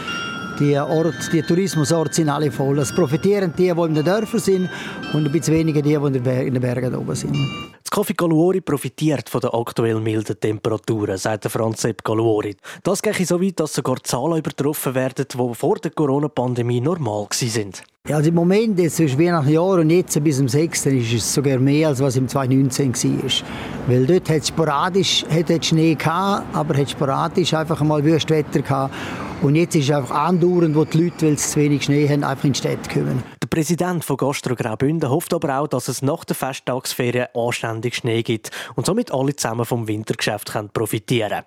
die, 0.58 0.76
Ort, 0.76 1.32
die 1.32 1.42
Tourismusorte 1.42 2.14
sind 2.14 2.28
alle 2.28 2.50
voll. 2.50 2.78
Es 2.78 2.94
profitieren 2.94 3.52
die, 3.56 3.72
die 3.72 3.80
in 3.80 3.94
den 3.94 4.04
Dörfern 4.04 4.40
sind 4.40 4.70
und 5.12 5.26
ein 5.26 5.32
bisschen 5.32 5.54
weniger 5.54 5.82
die, 5.82 5.96
die 5.96 6.46
in 6.46 6.54
den 6.54 6.60
Bergen 6.60 6.94
oben 6.94 7.14
sind. 7.14 7.36
Das 7.82 7.90
Coffee 7.90 8.14
Galuori 8.14 8.60
profitiert 8.60 9.28
von 9.30 9.40
den 9.40 9.50
aktuell 9.50 9.98
milden 10.00 10.38
Temperaturen, 10.38 11.16
sagt 11.16 11.46
Franz 11.46 11.82
Sepp 11.82 12.04
Galuori. 12.04 12.56
Das 12.82 13.00
geht 13.00 13.26
so 13.26 13.40
weit, 13.40 13.58
dass 13.60 13.72
sogar 13.72 13.96
Zahlen 14.02 14.38
übertroffen 14.38 14.94
werden, 14.94 15.24
die 15.32 15.54
vor 15.54 15.76
der 15.76 15.90
Corona-Pandemie 15.92 16.80
normal 16.80 17.26
waren. 17.30 17.72
Ja, 18.08 18.16
also 18.16 18.28
im 18.28 18.34
Moment, 18.34 18.78
jetzt 18.78 18.96
zwischen 18.96 19.18
Weihnachtsjahr 19.18 19.78
und 19.80 19.90
jetzt 19.90 20.22
bis 20.22 20.36
zum 20.38 20.48
6. 20.48 20.86
ist 20.86 21.12
es 21.12 21.34
sogar 21.34 21.58
mehr, 21.58 21.88
als 21.88 22.00
was 22.00 22.16
im 22.16 22.28
2019 22.28 22.94
war. 22.94 23.30
Weil 23.86 24.06
dort 24.06 24.28
hat 24.30 24.42
es 24.42 24.48
sporadisch 24.48 25.24
hat 25.30 25.50
es 25.50 25.66
Schnee 25.66 25.94
gehabt, 25.94 26.44
aber 26.54 26.76
hat 26.76 26.90
sporadisch 26.90 27.54
einfach 27.54 27.80
mal 27.82 28.04
Wüstwetter 28.04 28.62
gehabt. 28.62 28.94
Und 29.40 29.55
jetzt 29.55 29.77
ist 29.77 29.85
es 29.85 29.94
einfach 29.94 30.14
andauernd, 30.14 30.74
wo 30.74 30.85
die 30.85 31.05
Leute, 31.05 31.27
weil 31.27 31.38
sie 31.38 31.48
zu 31.48 31.61
wenig 31.61 31.85
Schnee 31.85 32.09
haben, 32.09 32.24
einfach 32.24 32.44
in 32.44 32.55
die 32.55 32.59
Städte 32.59 32.90
kommen. 32.90 33.22
Der 33.40 33.46
Präsident 33.46 34.05
von 34.05 34.16
Gastro 34.16 34.57
Graubünden 34.57 35.09
hofft 35.09 35.33
aber 35.33 35.61
auch, 35.61 35.68
dass 35.68 35.87
es 35.87 36.03
nach 36.03 36.24
der 36.24 36.35
Festtagsferien 36.35 37.29
anständig 37.35 37.94
Schnee 37.94 38.24
gibt 38.24 38.51
und 38.74 38.85
somit 38.85 39.12
alle 39.12 39.37
zusammen 39.37 39.64
vom 39.64 39.87
Wintergeschäft 39.87 40.53
profitieren 40.72 41.29
können. 41.31 41.44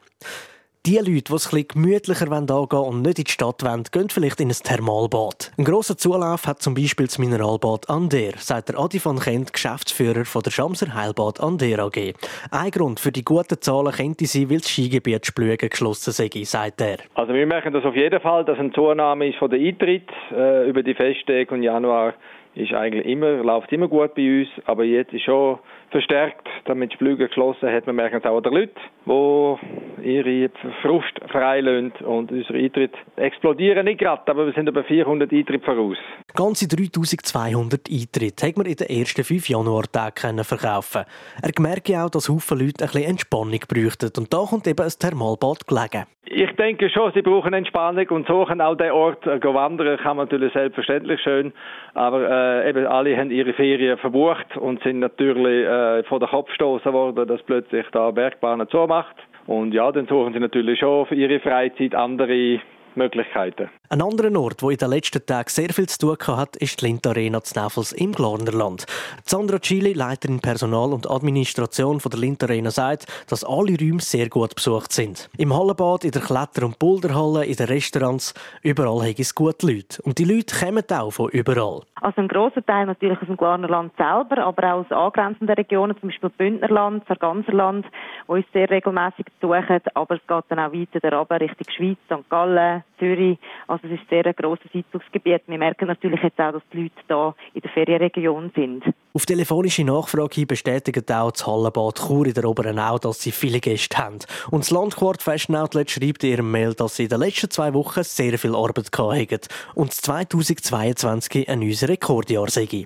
Die 0.88 0.98
Leute, 0.98 1.12
die 1.12 1.20
es 1.20 1.48
bisschen 1.48 1.67
gemütlicher 1.67 2.32
angehen 2.32 2.80
und 2.80 3.04
nicht 3.04 3.20
in 3.20 3.26
die 3.26 3.32
Stadt 3.32 3.62
wollen, 3.62 3.84
gehen 3.91 4.10
vielleicht 4.10 4.41
in 4.41 4.48
ein 4.48 4.63
Thermalbad. 4.63 5.52
Ein 5.56 5.63
grosser 5.63 5.96
Zulauf 5.96 6.48
hat 6.48 6.63
zum 6.63 6.74
Beispiel 6.74 7.06
das 7.06 7.20
Mineralbad 7.20 7.88
Ander, 7.88 8.32
sagt 8.38 8.70
der 8.70 8.80
Adi 8.80 8.98
von 8.98 9.20
Kent, 9.20 9.54
Geschäftsführer 9.54 10.26
von 10.26 10.41
der 10.41 10.50
Schamser 10.50 10.96
Heilbad 10.96 11.39
Ander 11.39 11.78
AG. 11.86 12.15
Ein 12.50 12.72
Grund 12.72 13.00
für 13.00 13.12
die 13.12 13.24
guten 13.24 13.62
Zahlen 13.62 13.91
könnte 13.91 14.26
sein, 14.26 14.50
weil 14.50 14.58
das 14.58 14.70
Skigebiet 14.70 15.24
Splügen 15.24 15.70
geschlossen 15.70 16.13
sei, 16.13 16.32
sagt 16.46 16.82
er. 16.82 16.98
Also 17.13 17.32
wir 17.32 17.46
merken 17.46 17.74
das 17.74 17.86
auf 17.86 17.96
jeden 17.96 18.20
Fall, 18.20 18.44
dass 18.44 18.58
eine 18.58 18.72
Zunahme 18.72 19.30
ist 19.30 19.38
von 19.38 19.52
der 19.52 19.60
Eintritt 19.60 20.10
äh, 20.32 20.67
über 20.67 20.82
die 20.82 20.96
Festtage 20.96 21.54
und 21.54 21.62
Januar 21.62 22.15
ist 22.56 22.74
eigentlich 22.74 23.06
immer, 23.06 23.44
läuft 23.44 23.72
immer 23.72 23.88
gut 23.88 24.15
bei 24.15 24.41
uns, 24.41 24.50
aber 24.65 24.84
jetzt 24.84 25.13
ist 25.13 25.26
schon 25.26 25.60
verstärkt, 25.92 26.48
damit 26.66 26.94
die 26.94 26.98
Flüge 26.98 27.28
geschlossen 27.28 27.70
hat. 27.70 27.86
Man 27.86 27.96
merkt 27.96 28.16
es 28.16 28.26
auch 28.26 28.38
an 28.38 28.44
den 28.44 28.54
Leuten, 28.54 28.80
die 29.06 30.16
ihre 30.16 30.50
Frust 30.82 31.20
freilassen 31.30 31.92
und 32.06 32.32
unsere 32.32 32.58
Eintritte 32.58 32.98
explodieren 33.18 33.86
nicht 33.86 34.00
gerade, 34.00 34.30
aber 34.32 34.48
wir 34.48 34.54
sind 34.54 34.68
über 34.68 34.84
400 34.84 35.32
Eintritte 35.32 35.64
voraus. 35.64 35.98
Ganze 36.36 36.68
3200 36.68 37.90
Eintritte 37.90 38.48
hat 38.48 38.58
man 38.58 38.66
in 38.66 38.76
den 38.76 38.88
ersten 38.88 39.24
fünf 39.24 39.50
Januartagen 39.50 40.44
verkaufen 40.44 41.04
Er 41.42 41.52
merke 41.62 42.02
auch, 42.02 42.10
dass 42.10 42.30
Haufen 42.30 42.60
Leute 42.60 42.84
ein 42.84 42.92
bisschen 42.92 43.10
Entspannung 43.10 43.60
bräuchten 43.68 44.12
und 44.18 44.34
da 44.34 44.46
kommt 44.50 44.68
eben 44.68 44.84
ein 44.84 44.92
Thermalbad 44.98 45.68
gelegen. 45.68 46.06
Ich 46.34 46.52
denke 46.56 46.90
schon, 46.90 47.12
sie 47.14 47.22
brauchen 47.22 47.54
Entspannung 47.54 48.08
und 48.10 48.28
suchen 48.28 48.62
auch 48.62 48.76
den 48.76 48.92
Ort. 48.92 49.26
Äh, 49.28 49.44
wandern 49.44 49.98
kann 49.98 50.16
man 50.16 50.28
natürlich 50.28 50.54
selbstverständlich 50.54 51.20
schön, 51.22 51.52
aber 51.94 52.30
äh, 52.30 52.70
eben 52.70 52.86
alle 52.86 53.18
haben 53.18 53.32
ihre 53.32 53.54
Ferien 53.54 53.98
verbucht 53.98 54.56
und 54.56 54.82
sind 54.84 55.00
natürlich 55.00 55.66
äh, 55.66 55.70
vor 56.08 56.20
den 56.20 56.30
Kopf 56.30 56.48
gestoßen 56.50 56.94
worden, 56.94 57.28
dass 57.28 57.41
plötzlich 57.44 57.86
da 57.91 58.12
Bergbahnen 58.12 58.67
zumacht. 58.70 59.15
Und 59.48 59.74
ja, 59.74 59.91
dann 59.91 60.08
suchen 60.08 60.34
sie 60.34 60.39
natürlich 60.39 60.80
schon 60.80 61.06
für 61.08 61.15
ihre 61.15 61.39
Freizeit 61.39 61.96
andere 61.96 62.60
Möglichkeiten. 62.96 63.70
Ein 63.90 64.02
anderer 64.02 64.34
Ort, 64.40 64.64
wo 64.64 64.70
in 64.70 64.78
den 64.78 64.90
letzten 64.90 65.26
Tagen 65.26 65.50
sehr 65.50 65.70
viel 65.74 65.88
zu 65.88 66.16
tun 66.16 66.38
hat, 66.38 66.56
ist 66.58 66.82
die 66.82 66.86
Lind 66.86 67.06
Arena 67.06 67.42
zu 67.42 67.60
Neffels 67.60 67.92
im 67.92 68.14
Glarnerland. 68.14 68.86
Sandra 69.26 69.60
Chili, 69.60 69.94
Leiterin 69.94 70.40
Personal 70.40 70.94
und 70.94 71.10
Administration 71.10 72.00
von 72.00 72.10
der 72.10 72.20
Lind 72.20 72.44
Arena, 72.44 72.72
sagt, 72.72 73.08
dass 73.30 73.44
alle 73.44 73.78
Räume 73.78 74.00
sehr 74.00 74.30
gut 74.30 74.56
besucht 74.56 74.94
sind. 74.94 75.30
Im 75.38 75.54
Hallenbad, 75.54 76.06
in 76.06 76.12
der 76.12 76.22
Kletter- 76.22 76.66
und 76.66 76.80
Boulderhalle, 76.80 77.46
in 77.46 77.56
den 77.56 77.68
Restaurants, 77.68 78.34
überall 78.62 79.02
haben 79.02 79.16
es 79.18 79.36
gute 79.36 79.68
Leute. 79.68 80.02
Und 80.04 80.18
die 80.20 80.26
Leute 80.26 80.56
kommen 80.58 80.84
auch 80.90 81.12
von 81.12 81.30
überall. 81.32 81.82
Also 82.02 82.22
ein 82.22 82.28
grosser 82.28 82.66
Teil 82.66 82.88
natürlich 82.88 83.20
aus 83.22 83.28
dem 83.28 83.38
Glarnerland 83.38 83.92
selber, 83.98 84.44
aber 84.44 84.74
auch 84.74 84.80
aus 84.80 84.92
angrenzenden 84.92 85.56
Regionen, 85.56 85.96
zum 86.00 86.10
Beispiel 86.10 86.30
Bündnerland, 86.30 87.04
Sarganserland, 87.08 87.86
wo 88.28 88.34
uns 88.34 88.46
sehr 88.54 88.70
regelmäßig 88.70 89.26
besuchen. 89.40 89.82
Aber 89.94 90.16
es 90.16 90.22
geht 90.28 90.46
dann 90.50 90.60
auch 90.60 90.74
weiter 90.74 91.42
Richtung 91.42 91.68
Schweiz, 91.76 91.98
St. 92.06 92.30
Gallen, 92.30 92.81
Zürich. 93.00 93.38
Also 93.67 93.88
es 93.88 94.00
ist 94.00 94.10
sehr 94.10 94.26
ein 94.26 94.34
grosses 94.36 94.70
Einzugsgebiet. 94.74 95.41
Wir 95.48 95.58
merken 95.58 95.88
natürlich 95.88 96.22
jetzt 96.22 96.39
auch, 96.39 96.54
dass 96.54 96.62
die 96.72 96.84
Leute 96.84 96.94
hier 97.08 97.36
in 97.54 97.62
der 97.62 97.72
Ferienregion 97.72 98.52
sind. 98.56 98.84
Auf 99.13 99.26
telefonische 99.26 99.84
Nachfrage 99.84 100.46
bestätigen 100.46 101.04
auch 101.10 101.32
das 101.32 101.46
Hallenbad 101.46 101.98
Chur 102.00 102.28
in 102.28 102.34
der 102.34 102.46
Oberen 102.46 102.80
Au, 102.80 102.98
dass 102.98 103.22
sie 103.22 103.32
viele 103.32 103.60
Gäste 103.60 103.98
haben. 103.98 104.20
Und 104.52 104.63
das 104.63 104.72
Landquart 104.72 105.22
Fashion 105.22 105.56
Outlet 105.56 105.91
schreibt 105.91 106.24
in 106.24 106.32
ihrem 106.32 106.52
Mail, 106.52 106.74
dass 106.74 106.96
sie 106.96 107.04
in 107.04 107.10
den 107.10 107.20
letzten 107.20 107.50
zwei 107.50 107.74
Wochen 107.74 108.04
sehr 108.04 108.38
viel 108.38 108.56
Arbeit 108.56 108.89
hatten 108.98 109.39
und 109.76 109.91
2022 109.91 111.50
ein 111.50 111.60
neues 111.60 111.88
Rekordjahr 111.88 112.50
sei. 112.50 112.86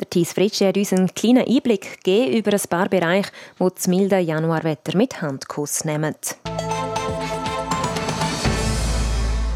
Der 0.00 0.10
Thies 0.10 0.32
Fritsche 0.32 0.66
hat 0.66 0.76
uns 0.76 0.92
einen 0.92 1.14
kleinen 1.14 1.46
Einblick 1.46 2.02
gegeben 2.02 2.36
über 2.36 2.52
ein 2.52 2.68
paar 2.68 2.88
Bereiche, 2.88 3.30
wo 3.58 3.68
das 3.68 3.86
milde 3.86 4.18
Januarwetter 4.18 4.96
mit 4.96 5.22
Handkuss 5.22 5.84
nehmen. 5.84 6.16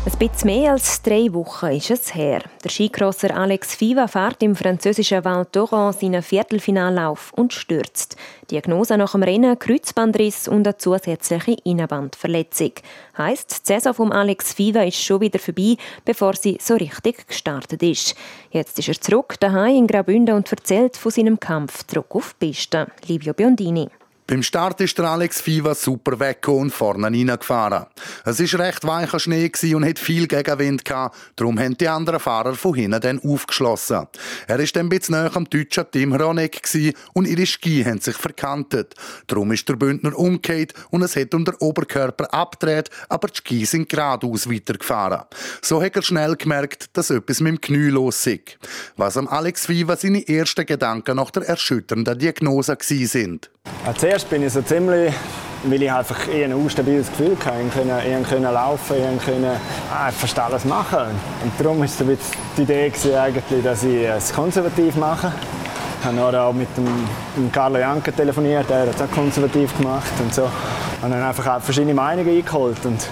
Ein 0.06 0.18
bisschen 0.20 0.46
mehr 0.46 0.70
als 0.70 1.02
drei 1.02 1.32
Wochen 1.34 1.66
ist 1.66 1.90
es 1.90 2.14
her. 2.14 2.40
Der 2.62 2.70
Skicrosser 2.70 3.36
Alex 3.36 3.74
Fiva 3.74 4.06
fährt 4.06 4.40
im 4.40 4.54
französischen 4.54 5.24
Val 5.24 5.48
d'Oran 5.52 5.92
seinen 5.92 6.22
Viertelfinallauf 6.22 7.32
und 7.32 7.52
stürzt. 7.52 8.16
Diagnose 8.48 8.96
nach 8.96 9.12
dem 9.12 9.24
Rennen 9.24 9.58
Kreuzbandriss 9.58 10.46
und 10.46 10.64
eine 10.64 10.76
zusätzliche 10.76 11.56
Innenbandverletzung. 11.64 12.70
Heißt, 13.18 13.62
die 13.68 13.72
Saison 13.72 13.94
von 13.94 14.12
Alex 14.12 14.52
Fiva 14.52 14.82
ist 14.82 15.02
schon 15.02 15.22
wieder 15.22 15.40
vorbei, 15.40 15.76
bevor 16.04 16.36
sie 16.36 16.56
so 16.60 16.74
richtig 16.74 17.26
gestartet 17.26 17.82
ist. 17.82 18.14
Jetzt 18.52 18.78
ist 18.78 18.86
er 18.88 19.00
zurück 19.00 19.34
daheim 19.40 19.74
in 19.74 19.86
Graubünden 19.88 20.36
und 20.36 20.52
erzählt 20.52 20.96
von 20.96 21.10
seinem 21.10 21.40
Kampf 21.40 21.84
zurück 21.84 22.14
auf 22.14 22.36
die 22.40 22.50
Piste. 22.50 22.86
Livio 23.08 23.34
Biondini. 23.34 23.88
Beim 24.28 24.42
Start 24.42 24.80
ist 24.80 24.98
der 24.98 25.04
Alex 25.04 25.40
Fiva 25.40 25.72
super 25.76 26.18
weggekommen 26.18 26.62
und 26.62 26.70
vorne 26.72 27.06
reingefahren. 27.06 27.86
Es 28.24 28.40
war 28.40 28.60
recht 28.66 28.84
weicher 28.84 29.20
Schnee 29.20 29.52
und 29.72 29.86
hat 29.86 30.00
viel 30.00 30.26
Gegenwind 30.26 30.84
gehabt, 30.84 31.16
darum 31.36 31.60
haben 31.60 31.78
die 31.78 31.86
anderen 31.86 32.18
Fahrer 32.18 32.56
von 32.56 32.74
hinten 32.74 33.00
dann 33.00 33.20
aufgeschlossen. 33.22 34.08
Er 34.48 34.58
war 34.58 34.66
dann 34.66 34.86
ein 34.86 34.88
bisschen 34.88 35.14
näher 35.14 35.30
am 35.36 35.48
deutschen 35.48 35.84
Tim 35.92 36.12
Hronek 36.12 36.60
und 37.12 37.28
ihre 37.28 37.46
Ski 37.46 37.84
haben 37.84 38.00
sich 38.00 38.16
verkantet. 38.16 38.96
Darum 39.28 39.52
ist 39.52 39.68
der 39.68 39.76
Bündner 39.76 40.18
umgekehrt 40.18 40.74
und 40.90 41.02
es 41.02 41.14
hat 41.14 41.32
unter 41.32 41.54
Oberkörper 41.62 42.34
abgedreht, 42.34 42.90
aber 43.08 43.28
die 43.28 43.36
Ski 43.36 43.64
sind 43.64 43.88
geradeaus 43.88 44.50
weitergefahren. 44.50 45.22
So 45.62 45.80
hat 45.80 45.94
er 45.94 46.02
schnell 46.02 46.34
gemerkt, 46.34 46.88
dass 46.94 47.10
etwas 47.10 47.38
mit 47.38 47.52
dem 47.52 47.60
Knie 47.60 47.90
los 47.90 48.26
ist. 48.26 48.58
Was 48.96 49.16
am 49.16 49.28
Alex 49.28 49.66
Fiva 49.66 49.96
seine 49.96 50.26
ersten 50.26 50.66
Gedanken 50.66 51.14
nach 51.14 51.30
der 51.30 51.44
erschütternden 51.44 52.18
Diagnose 52.18 52.76
sind. 52.80 53.50
Ja, 53.86 53.94
zuerst 53.94 54.28
bin 54.28 54.42
ich 54.42 54.52
so 54.52 54.62
ziemlich, 54.62 55.12
weil 55.64 55.82
ich 55.82 55.92
einfach 55.92 56.16
ein 56.28 56.52
unstabiles 56.52 57.08
Gefühl 57.08 57.36
hatte. 57.44 57.56
Ich 57.66 57.72
konnte 57.72 58.06
eher 58.06 58.20
können 58.22 58.52
laufen, 58.52 58.96
ich 58.96 59.24
konnte 59.24 59.50
ah, 59.92 60.10
fast 60.10 60.38
alles 60.38 60.64
machen. 60.64 60.98
Und 61.42 61.52
darum 61.58 61.80
war 61.80 61.86
die 61.86 62.62
Idee 62.62 62.92
eigentlich, 63.16 63.62
dass 63.62 63.84
ich 63.84 64.04
es 64.04 64.32
konservativ 64.32 64.96
mache. 64.96 65.32
Ich 66.00 66.06
habe 66.06 66.40
auch 66.40 66.52
mit 66.52 66.68
dem, 66.76 67.50
Carlo 67.52 67.78
Janke 67.78 68.12
telefoniert, 68.12 68.68
der 68.68 68.82
hat 68.82 68.94
es 68.94 69.02
auch 69.02 69.10
konservativ 69.10 69.76
gemacht 69.76 70.12
und 70.20 70.34
so. 70.34 70.48
Und 71.02 71.10
dann 71.10 71.22
einfach 71.22 71.46
auch 71.46 71.60
verschiedene 71.60 71.94
Meinungen 71.94 72.28
eingeholt. 72.28 72.84
Und 72.84 73.08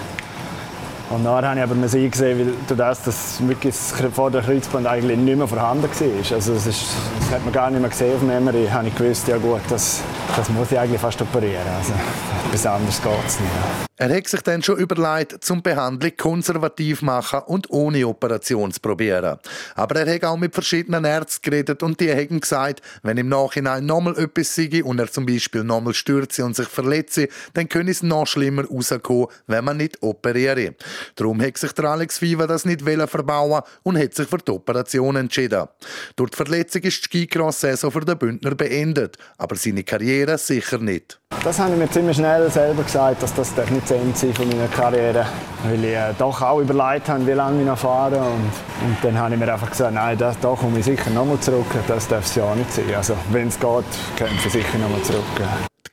und 1.09 1.23
dann 1.23 1.45
habe 1.45 1.57
ich 1.57 1.63
aber 1.63 1.75
eingesehen, 1.75 2.39
weil 2.39 2.53
durch 2.67 2.77
das, 2.77 3.03
dass 3.03 3.47
wirklich 3.47 3.75
vor 4.13 4.31
der 4.31 4.41
Kreuzband 4.41 4.87
eigentlich 4.87 5.17
nicht 5.17 5.37
mehr 5.37 5.47
vorhanden 5.47 5.83
war. 5.83 6.35
Also 6.35 6.53
das, 6.53 6.65
ist, 6.65 6.85
das 7.19 7.31
hat 7.31 7.43
man 7.43 7.53
gar 7.53 7.69
nicht 7.69 7.79
mehr 7.79 7.89
gesehen 7.89 8.15
auf 8.15 8.21
dem 8.21 8.43
MRI. 8.43 8.67
habe 8.67 8.87
ich 8.87 8.95
gewusst, 8.95 9.27
ja 9.27 9.37
gut, 9.37 9.61
das, 9.69 10.01
das 10.35 10.49
muss 10.49 10.71
ich 10.71 10.79
eigentlich 10.79 11.01
fast 11.01 11.21
operieren. 11.21 11.67
Also 11.77 11.93
etwas 12.47 12.65
anderes 12.65 13.01
geht 13.01 13.25
es 13.27 13.39
nicht. 13.39 13.51
Er 13.97 14.13
hat 14.13 14.27
sich 14.27 14.41
dann 14.41 14.61
schon 14.61 14.77
überlegt, 14.77 15.41
zum 15.41 15.61
Behandlung 15.61 16.11
konservativ 16.17 17.01
machen 17.01 17.39
und 17.45 17.69
ohne 17.69 18.05
Operation 18.05 18.69
zu 18.73 18.81
probieren. 18.81 19.39
Aber 19.73 19.95
er 19.95 20.13
hat 20.13 20.25
auch 20.25 20.35
mit 20.35 20.53
verschiedenen 20.53 21.05
Ärzten 21.05 21.49
geredet 21.49 21.81
und 21.81 22.01
die 22.01 22.11
haben 22.11 22.41
gesagt, 22.41 22.81
wenn 23.03 23.17
im 23.17 23.29
Nachhinein 23.29 23.85
nochmal 23.85 24.17
etwas 24.17 24.53
sei 24.53 24.83
und 24.83 24.99
er 24.99 25.09
zum 25.09 25.25
Beispiel 25.25 25.63
nochmal 25.63 25.93
stürze 25.93 26.43
und 26.43 26.57
sich 26.57 26.67
verletze, 26.67 27.29
dann 27.53 27.69
könnte 27.69 27.91
es 27.93 28.03
noch 28.03 28.27
schlimmer 28.27 28.65
rauskommen, 28.65 29.27
wenn 29.47 29.63
man 29.63 29.77
nicht 29.77 30.03
operiere. 30.03 30.75
Darum 31.15 31.41
hat 31.41 31.57
sich 31.57 31.71
der 31.71 31.85
Alex 31.85 32.21
Viva 32.21 32.47
das 32.47 32.65
nicht 32.65 32.81
verbauen 32.81 33.61
und 33.83 33.97
hat 33.97 34.13
sich 34.13 34.27
für 34.27 34.39
die 34.39 34.51
Operation 34.51 35.15
entschieden. 35.15 35.69
Durch 36.17 36.31
die 36.31 36.35
Verletzung 36.35 36.81
ist 36.81 36.97
die 37.13 37.21
Skicross-Saison 37.21 37.91
für 37.91 38.01
den 38.01 38.17
Bündner 38.17 38.55
beendet, 38.55 39.17
aber 39.37 39.55
seine 39.55 39.85
Karriere 39.85 40.14
sicher 40.37 40.77
nicht. 40.77 41.19
Das 41.43 41.59
habe 41.59 41.73
ich 41.73 41.77
mir 41.77 41.89
ziemlich 41.89 42.17
schnell 42.17 42.49
selber 42.49 42.83
gesagt, 42.83 43.21
dass 43.21 43.33
das 43.33 43.55
nicht 43.55 43.83
das 43.83 43.91
Ende 43.91 44.33
von 44.33 44.47
meiner 44.47 44.67
Karriere, 44.67 45.25
weil 45.63 45.83
ich 45.83 45.93
äh, 45.93 46.13
doch 46.17 46.41
auch 46.41 46.59
überlegt 46.59 47.07
habe, 47.07 47.25
wie 47.27 47.31
lange 47.31 47.61
ich 47.61 47.67
noch 47.67 47.77
fahre 47.77 48.17
und, 48.17 48.51
und 48.83 48.97
dann 49.03 49.17
habe 49.17 49.35
ich 49.35 49.39
mir 49.39 49.51
einfach 49.51 49.69
gesagt, 49.69 49.93
nein, 49.93 50.17
da, 50.17 50.35
da 50.41 50.55
komme 50.55 50.79
ich 50.79 50.85
sicher 50.85 51.11
nochmal 51.11 51.39
zurück, 51.39 51.67
das 51.87 52.07
darf 52.07 52.25
es 52.25 52.35
ja 52.35 52.55
nicht 52.55 52.71
sein. 52.71 52.85
Also 52.95 53.15
wenn 53.31 53.49
es 53.49 53.59
geht, 53.59 53.85
kämpfe 54.15 54.47
ich 54.47 54.53
sicher 54.53 54.77
nochmal 54.79 55.01
zurück. 55.03 55.23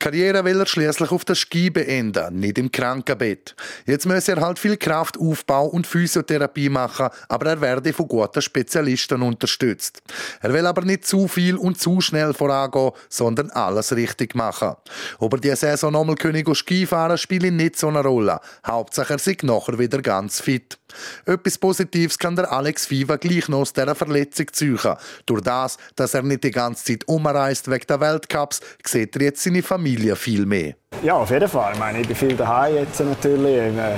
Karriere 0.03 0.43
will 0.43 0.59
er 0.59 0.65
schließlich 0.65 1.11
auf 1.11 1.23
der 1.23 1.35
Ski 1.35 1.69
beenden, 1.69 2.37
nicht 2.37 2.57
im 2.57 2.69
Krankenbett. 2.69 3.55
Jetzt 3.85 4.05
muss 4.05 4.27
er 4.27 4.41
halt 4.41 4.59
viel 4.59 4.75
Kraftaufbau 4.75 5.67
und 5.67 5.87
Physiotherapie 5.87 6.67
machen, 6.67 7.07
aber 7.29 7.51
er 7.51 7.61
werde 7.61 7.93
von 7.93 8.09
guten 8.09 8.41
Spezialisten 8.41 9.21
unterstützt. 9.21 10.01
Er 10.41 10.51
will 10.51 10.67
aber 10.67 10.81
nicht 10.81 11.07
zu 11.07 11.29
viel 11.29 11.55
und 11.55 11.79
zu 11.79 12.01
schnell 12.01 12.33
vorangehen, 12.33 12.91
sondern 13.07 13.49
alles 13.51 13.95
richtig 13.95 14.35
machen. 14.35 14.73
Ob 15.19 15.32
er 15.33 15.41
die 15.41 15.55
Saison 15.55 15.91
nochmal 15.91 16.15
König 16.15 16.47
Ski 16.55 16.85
fahren 16.85 17.17
spielt 17.17 17.53
nicht 17.53 17.77
so 17.77 17.87
eine 17.87 18.01
Rolle. 18.01 18.39
Hauptsache 18.65 19.13
er 19.13 19.15
ist 19.15 19.43
nachher 19.43 19.79
wieder 19.79 20.01
ganz 20.01 20.39
fit. 20.39 20.77
Etwas 21.25 21.57
Positives 21.57 22.17
kann 22.17 22.35
der 22.35 22.51
Alex 22.51 22.89
Viva 22.89 23.15
gleich 23.15 23.49
noch 23.49 23.59
aus 23.59 23.73
dieser 23.73 23.95
Verletzung 23.95 24.47
ziehen. 24.51 24.79
Durch 25.25 25.41
das, 25.41 25.77
dass 25.95 26.13
er 26.13 26.23
nicht 26.23 26.43
die 26.43 26.51
ganze 26.51 26.85
Zeit 26.85 27.07
umreist 27.07 27.69
wegen 27.69 27.87
der 27.87 27.99
Weltcups, 27.99 28.61
sieht 28.85 29.15
er 29.15 29.23
jetzt 29.23 29.43
seine 29.43 29.63
Familie 29.63 30.15
viel 30.15 30.45
mehr. 30.45 30.75
Ja, 31.01 31.15
auf 31.15 31.31
jeden 31.31 31.49
Fall. 31.49 31.73
Ich 31.73 31.79
meine, 31.79 32.01
ich 32.01 32.07
bin 32.07 32.15
viel 32.15 32.35
daheim 32.35 32.75
jetzt 32.75 32.99
natürlich. 32.99 33.57
Äh, 33.57 33.95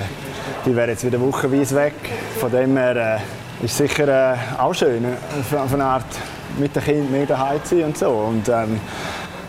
die 0.65 0.75
wäre 0.75 0.91
jetzt 0.91 1.05
wieder 1.05 1.19
wochenweise 1.19 1.75
weg. 1.75 1.93
Von 2.39 2.51
dem 2.51 2.77
her 2.77 3.19
äh, 3.61 3.65
ist 3.65 3.77
sicher 3.77 4.07
äh, 4.07 4.37
auch 4.57 4.73
schön, 4.73 5.05
auf 5.53 5.73
eine 5.73 5.83
Art 5.83 6.05
mit 6.57 6.75
den 6.75 6.83
Kindern 6.83 7.11
mehr 7.11 7.25
daheim 7.25 7.63
zu 7.63 7.75
sein 7.75 7.85
und 7.85 7.97
so. 7.97 8.09
Und, 8.09 8.49
ähm, 8.49 8.79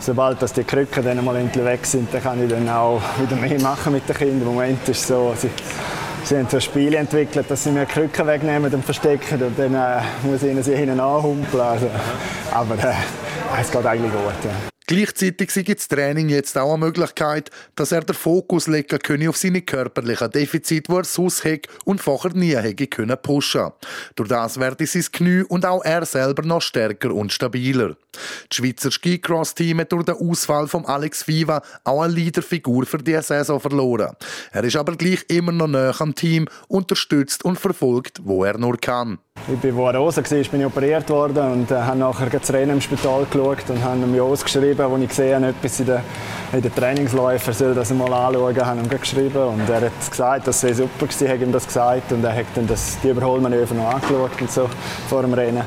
sobald 0.06 0.40
dass 0.40 0.52
die 0.52 0.64
Krücken 0.64 1.04
dann 1.04 1.24
mal 1.24 1.36
endlich 1.36 1.64
weg 1.64 1.84
sind, 1.84 2.14
dann 2.14 2.22
kann 2.22 2.42
ich 2.42 2.48
dann 2.48 2.68
auch 2.68 3.00
wieder 3.18 3.36
mehr 3.36 3.60
machen 3.60 3.92
mit 3.92 4.08
den 4.08 4.16
Kindern. 4.16 4.42
Im 4.42 4.54
Moment 4.54 4.88
ist 4.88 5.00
es 5.00 5.08
so, 5.08 5.34
sie 5.36 5.50
Sie 6.24 6.36
haben 6.36 6.48
so 6.48 6.58
Spiele 6.58 6.96
entwickelt, 6.96 7.48
dass 7.48 7.62
sie 7.62 7.70
mir 7.70 7.86
Krücken 7.86 8.26
wegnehmen 8.26 8.74
und 8.74 8.84
verstecken 8.84 9.40
und 9.40 9.56
dann 9.56 9.74
äh, 9.74 10.02
muss 10.24 10.42
ich 10.42 10.50
ihnen 10.50 10.62
sie 10.62 10.74
hinten 10.74 10.98
anhumpeln. 10.98 11.62
Also, 11.62 11.88
aber 12.52 12.74
äh, 12.74 12.94
es 13.60 13.70
geht 13.70 13.86
eigentlich 13.86 14.10
gut. 14.10 14.44
Ja. 14.44 14.75
Gleichzeitig 14.88 15.50
sei 15.50 15.62
das 15.62 15.88
Training 15.88 16.28
jetzt 16.28 16.56
auch 16.56 16.74
eine 16.74 16.84
Möglichkeit, 16.84 17.50
dass 17.74 17.90
er 17.90 18.02
den 18.02 18.14
Fokus 18.14 18.68
legen 18.68 19.00
könne 19.00 19.28
auf 19.28 19.36
seine 19.36 19.62
körperlichen 19.62 20.30
Defizite, 20.30 20.92
die 20.92 20.96
er 20.96 21.02
sonst 21.02 21.44
hat 21.44 21.66
und 21.84 22.00
vorher 22.00 22.34
nie 22.34 22.54
hätte 22.54 22.86
können 22.86 23.16
pushen. 23.20 23.72
Durch 24.14 24.28
das 24.28 24.60
werde 24.60 24.86
sein 24.86 25.04
Knie 25.10 25.42
und 25.42 25.66
auch 25.66 25.84
er 25.84 26.06
selber 26.06 26.44
noch 26.44 26.62
stärker 26.62 27.12
und 27.12 27.32
stabiler. 27.32 27.96
Das 28.48 28.56
Schweizer 28.56 28.92
Skicross-Team 28.92 29.80
hat 29.80 29.90
durch 29.90 30.04
den 30.04 30.14
Ausfall 30.14 30.68
von 30.68 30.86
Alex 30.86 31.26
Viva 31.26 31.62
auch 31.82 32.02
eine 32.02 32.14
Leaderfigur 32.14 32.86
für 32.86 32.98
diese 32.98 33.22
Saison 33.22 33.58
verloren. 33.58 34.14
Er 34.52 34.62
ist 34.62 34.76
aber 34.76 34.94
gleich 34.94 35.24
immer 35.26 35.50
noch 35.50 35.66
näher 35.66 36.00
am 36.00 36.14
Team, 36.14 36.46
unterstützt 36.68 37.44
und 37.44 37.58
verfolgt, 37.58 38.20
wo 38.22 38.44
er 38.44 38.56
nur 38.56 38.76
kann. 38.78 39.18
Ich 39.48 39.58
bin, 39.60 39.76
wo 39.76 39.86
raus 39.88 40.16
war, 40.16 40.22
bin 40.24 40.60
ich 40.60 40.66
operiert 40.66 41.08
worden 41.08 41.52
und 41.52 41.70
äh, 41.70 41.76
habe 41.76 41.98
nachher 41.98 42.28
das 42.28 42.52
Rennen 42.52 42.72
im 42.72 42.80
Spital 42.80 43.24
geschaut 43.30 43.68
und 43.68 43.84
habe 43.84 43.98
ihm 44.00 44.20
ausgeschrieben, 44.20 44.90
wo 44.90 44.96
ich 44.96 45.08
gesehen 45.08 45.44
habe, 45.44 45.54
etwas 45.56 45.78
in 45.78 45.86
den, 45.86 46.00
in 46.52 46.62
den 46.62 46.74
Trainingsläufen, 46.74 47.54
soll 47.54 47.74
das 47.74 47.92
mal 47.92 48.12
anschauen, 48.12 48.66
habe 48.66 48.80
ihm 48.80 48.88
geschrieben 48.88 49.44
und 49.44 49.70
er 49.70 49.82
hat 49.82 50.10
gesagt, 50.10 50.48
das 50.48 50.60
sei 50.60 50.72
super 50.72 51.06
gewesen, 51.06 51.28
habe 51.28 51.44
ihm 51.44 51.52
das 51.52 51.64
gesagt 51.64 52.10
und 52.10 52.24
er 52.24 52.34
hat 52.34 52.46
dann 52.56 52.66
das, 52.66 52.98
die 53.00 53.10
Überholmanöver 53.10 53.74
noch 53.74 53.94
angeschaut 53.94 54.40
und 54.40 54.50
so 54.50 54.68
vor 55.08 55.22
dem 55.22 55.32
Rennen. 55.32 55.62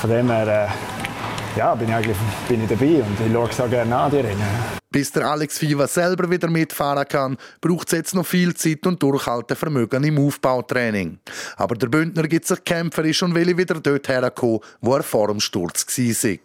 Von 0.00 0.08
dem 0.08 0.30
her, 0.30 0.68
äh, 0.70 1.03
ja, 1.56 1.74
bin 1.74 1.88
ich 1.88 1.94
eigentlich 1.94 2.16
bin 2.48 2.62
ich 2.62 2.68
dabei 2.68 3.02
und 3.02 3.26
ich 3.26 3.32
schaue 3.32 3.48
es 3.48 3.60
auch 3.60 3.70
gerne 3.70 3.96
an, 3.96 4.10
die 4.10 4.16
Rennen. 4.18 4.42
Bis 4.90 5.10
der 5.10 5.26
Alex 5.26 5.58
Fiva 5.58 5.88
selber 5.88 6.30
wieder 6.30 6.48
mitfahren 6.48 7.06
kann, 7.08 7.36
braucht 7.60 7.88
es 7.88 7.98
jetzt 7.98 8.14
noch 8.14 8.24
viel 8.24 8.54
Zeit 8.54 8.86
und 8.86 9.02
Durchhaltevermögen 9.02 10.04
im 10.04 10.18
Aufbautraining. 10.18 11.18
Aber 11.56 11.74
der 11.74 11.88
Bündner 11.88 12.28
gibt 12.28 12.46
sich 12.46 12.62
kämpferisch 12.62 13.22
und 13.22 13.34
will 13.34 13.56
wieder 13.56 13.80
dort 13.80 14.08
herkommen, 14.08 14.60
wo 14.80 14.94
er 14.94 15.02
vor 15.02 15.28
dem 15.28 15.40
Sturz 15.40 15.86
war. 15.86 16.38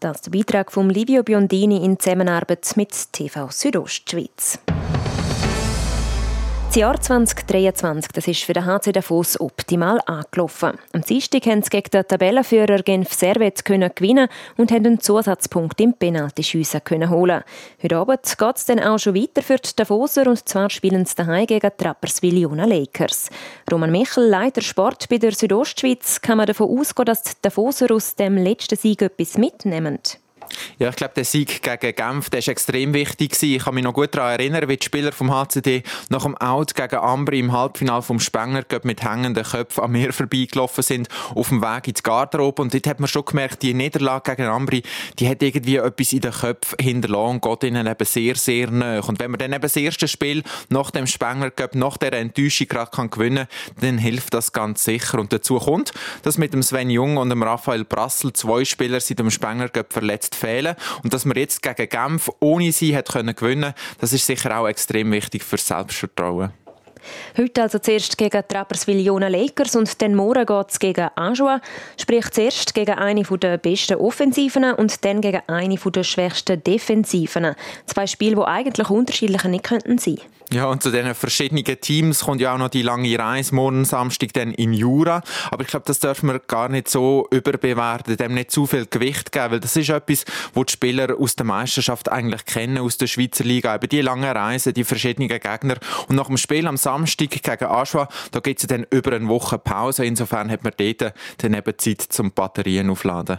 Das 0.00 0.16
ist 0.16 0.26
der 0.26 0.30
Beitrag 0.32 0.70
von 0.70 0.90
Livio 0.90 1.22
Biondini 1.22 1.82
in 1.82 1.98
Zusammenarbeit 1.98 2.70
mit 2.76 2.90
TV 3.12 3.48
Südostschweiz. 3.50 4.58
Das 6.74 6.80
Jahr 6.80 7.00
2023 7.00 8.10
das 8.10 8.26
ist 8.26 8.42
für 8.42 8.52
den 8.52 8.66
HC 8.66 8.90
Davos 8.90 9.38
optimal 9.38 10.00
angelaufen. 10.06 10.72
Am 10.92 11.02
Dienstag 11.02 11.44
konnten 11.44 11.62
sie 11.62 11.70
gegen 11.70 11.90
den 11.90 12.08
Tabellenführer 12.08 12.82
Genf 12.82 13.12
Servet 13.12 13.64
gewinnen 13.64 14.26
und 14.56 14.72
einen 14.72 14.98
Zusatzpunkt 14.98 15.80
im 15.80 15.94
Penaltyschiessen 15.94 16.82
holen. 17.10 17.44
Heute 17.80 17.96
Abend 17.96 18.22
geht 18.24 18.56
es 18.56 18.64
dann 18.64 18.80
auch 18.80 18.98
schon 18.98 19.14
weiter 19.14 19.42
für 19.42 19.58
die 19.58 19.76
Davoser 19.76 20.26
und 20.26 20.48
zwar 20.48 20.68
spielen 20.68 21.06
sie 21.06 21.14
daheim 21.14 21.46
gegen 21.46 21.70
die 21.78 21.84
Rapperswil 21.84 22.38
Jona 22.38 22.64
Lakers. 22.64 23.30
Roman 23.70 23.92
Michel, 23.92 24.26
Leiter 24.26 24.60
Sport 24.60 25.08
bei 25.08 25.18
der 25.18 25.30
Südostschweiz, 25.30 26.22
kann 26.22 26.38
man 26.38 26.46
davon 26.48 26.76
ausgehen, 26.76 27.06
dass 27.06 27.22
die 27.22 27.30
Davoser 27.40 27.94
aus 27.94 28.16
dem 28.16 28.36
letzten 28.36 28.76
Sieg 28.76 29.00
etwas 29.00 29.38
mitnehmen. 29.38 30.00
Ja, 30.78 30.88
ich 30.88 30.96
glaube, 30.96 31.14
der 31.14 31.24
Sieg 31.24 31.62
gegen 31.62 31.94
Genf, 31.94 32.30
der 32.30 32.40
ist 32.40 32.48
extrem 32.48 32.94
wichtig 32.94 33.32
gewesen. 33.32 33.56
Ich 33.56 33.64
kann 33.64 33.74
mich 33.74 33.84
noch 33.84 33.94
gut 33.94 34.14
daran 34.14 34.38
erinnern, 34.38 34.68
wie 34.68 34.76
die 34.76 34.84
Spieler 34.84 35.12
vom 35.12 35.32
HCD 35.32 35.82
nach 36.08 36.24
dem 36.24 36.36
Out 36.36 36.74
gegen 36.74 36.96
Ambri 36.96 37.40
im 37.40 37.52
Halbfinale 37.52 38.02
vom 38.02 38.20
Spenger 38.20 38.64
mit 38.82 39.02
hängenden 39.02 39.44
Köpfen 39.44 39.84
an 39.84 39.92
mir 39.92 40.12
vorbeigelaufen 40.12 40.82
sind, 40.82 41.08
auf 41.34 41.48
dem 41.48 41.62
Weg 41.62 41.88
ins 41.88 42.02
Garderobe. 42.02 42.62
Und 42.62 42.74
dort 42.74 42.86
hat 42.86 43.00
man 43.00 43.08
schon 43.08 43.24
gemerkt, 43.24 43.62
die 43.62 43.74
Niederlage 43.74 44.34
gegen 44.34 44.48
Ambri, 44.48 44.82
die 45.18 45.28
hat 45.28 45.42
irgendwie 45.42 45.76
etwas 45.76 46.12
in 46.12 46.20
den 46.20 46.32
Köpfen 46.32 46.76
hinterlassen 46.80 47.40
und 47.42 47.42
geht 47.42 47.64
ihnen 47.64 47.86
eben 47.86 48.04
sehr, 48.04 48.36
sehr 48.36 48.70
nahe. 48.70 49.02
Und 49.02 49.18
wenn 49.20 49.30
man 49.30 49.38
dann 49.38 49.52
eben 49.52 49.62
das 49.62 49.76
erste 49.76 50.08
Spiel 50.08 50.42
nach 50.68 50.90
dem 50.90 51.06
Spenger 51.06 51.52
nach 51.74 51.96
der 51.96 52.12
Enttäuschung 52.14 52.68
gerade 52.68 53.08
gewinnen 53.08 53.46
kann, 53.46 53.76
dann 53.80 53.98
hilft 53.98 54.34
das 54.34 54.52
ganz 54.52 54.84
sicher. 54.84 55.18
Und 55.18 55.32
dazu 55.32 55.58
kommt, 55.58 55.92
dass 56.22 56.38
mit 56.38 56.52
dem 56.52 56.62
Sven 56.62 56.90
Jung 56.90 57.16
und 57.16 57.30
dem 57.30 57.42
Raphael 57.42 57.84
Brassel 57.84 58.32
zwei 58.32 58.64
Spieler 58.64 59.00
seit 59.00 59.18
dem 59.18 59.30
Spenger 59.30 59.70
verletzt 59.88 60.33
fehlen. 60.34 60.76
Und 61.02 61.14
dass 61.14 61.24
man 61.24 61.36
jetzt 61.36 61.62
gegen 61.62 61.88
Genf 61.88 62.30
ohne 62.40 62.72
sie 62.72 62.96
hat 62.96 63.10
können 63.10 63.34
gewinnen, 63.34 63.74
das 64.00 64.12
ist 64.12 64.26
sicher 64.26 64.58
auch 64.58 64.68
extrem 64.68 65.12
wichtig 65.12 65.42
für 65.44 65.58
Selbstvertrauen. 65.58 66.52
Heute 67.36 67.62
also 67.62 67.78
zuerst 67.78 68.18
gegen 68.18 68.42
Trapperswil 68.46 69.00
Jona 69.00 69.28
Lakers 69.28 69.76
und 69.76 70.00
dann 70.02 70.14
morgen 70.14 70.46
geht 70.46 70.70
es 70.70 70.78
gegen 70.78 71.08
Anjoa. 71.14 71.60
Sprich 72.00 72.30
zuerst 72.30 72.74
gegen 72.74 72.94
eine 72.94 73.22
der 73.22 73.58
besten 73.58 73.96
Offensiven 73.96 74.72
und 74.74 75.04
dann 75.04 75.20
gegen 75.20 75.42
eine 75.46 75.76
der 75.76 76.04
schwächsten 76.04 76.62
Defensiven. 76.62 77.54
Zwei 77.86 78.06
Spiele, 78.06 78.36
die 78.36 78.42
eigentlich 78.42 78.90
unterschiedlicher 78.90 79.48
nicht 79.48 79.64
könnten 79.64 79.98
sein. 79.98 80.18
Ja, 80.52 80.66
und 80.66 80.82
zu 80.82 80.90
diesen 80.90 81.14
verschiedenen 81.14 81.64
Teams 81.64 82.20
kommt 82.20 82.40
ja 82.40 82.54
auch 82.54 82.58
noch 82.58 82.68
die 82.68 82.82
lange 82.82 83.18
Reise 83.18 83.54
morgen 83.54 83.84
Samstag 83.84 84.34
dann 84.34 84.52
in 84.52 84.72
Jura. 84.72 85.22
Aber 85.50 85.62
ich 85.62 85.68
glaube, 85.68 85.86
das 85.86 85.98
dürfen 86.00 86.28
wir 86.28 86.38
gar 86.38 86.68
nicht 86.68 86.88
so 86.88 87.26
überbewerten, 87.30 88.16
dem 88.16 88.34
nicht 88.34 88.50
zu 88.50 88.66
viel 88.66 88.86
Gewicht 88.86 89.32
geben, 89.32 89.52
weil 89.52 89.60
das 89.60 89.74
ist 89.74 89.88
etwas, 89.88 90.24
wo 90.52 90.62
die 90.62 90.72
Spieler 90.72 91.18
aus 91.18 91.34
der 91.34 91.46
Meisterschaft 91.46 92.12
eigentlich 92.12 92.44
kennen, 92.44 92.78
aus 92.78 92.98
der 92.98 93.06
Schweizer 93.06 93.42
Liga. 93.42 93.74
Eben 93.74 93.88
die 93.88 94.02
lange 94.02 94.32
Reise, 94.32 94.72
die 94.72 94.84
verschiedenen 94.84 95.28
Gegner. 95.28 95.76
Und 96.08 96.16
nach 96.16 96.26
dem 96.26 96.36
Spiel 96.36 96.66
am 96.66 96.76
Samstag 96.76 96.93
gegen 97.16 97.40
Aschua, 97.66 98.08
da 98.30 98.40
gibt 98.40 98.60
es 98.60 98.66
dann 98.66 98.86
über 98.90 99.12
eine 99.12 99.28
Woche 99.28 99.58
Pause. 99.58 100.04
Insofern 100.04 100.50
hat 100.50 100.64
man 100.64 100.72
dort 100.76 101.14
dann 101.38 101.54
eben 101.54 101.78
Zeit 101.78 102.02
zum 102.02 102.32
Batterien 102.32 102.90
aufladen. 102.90 103.38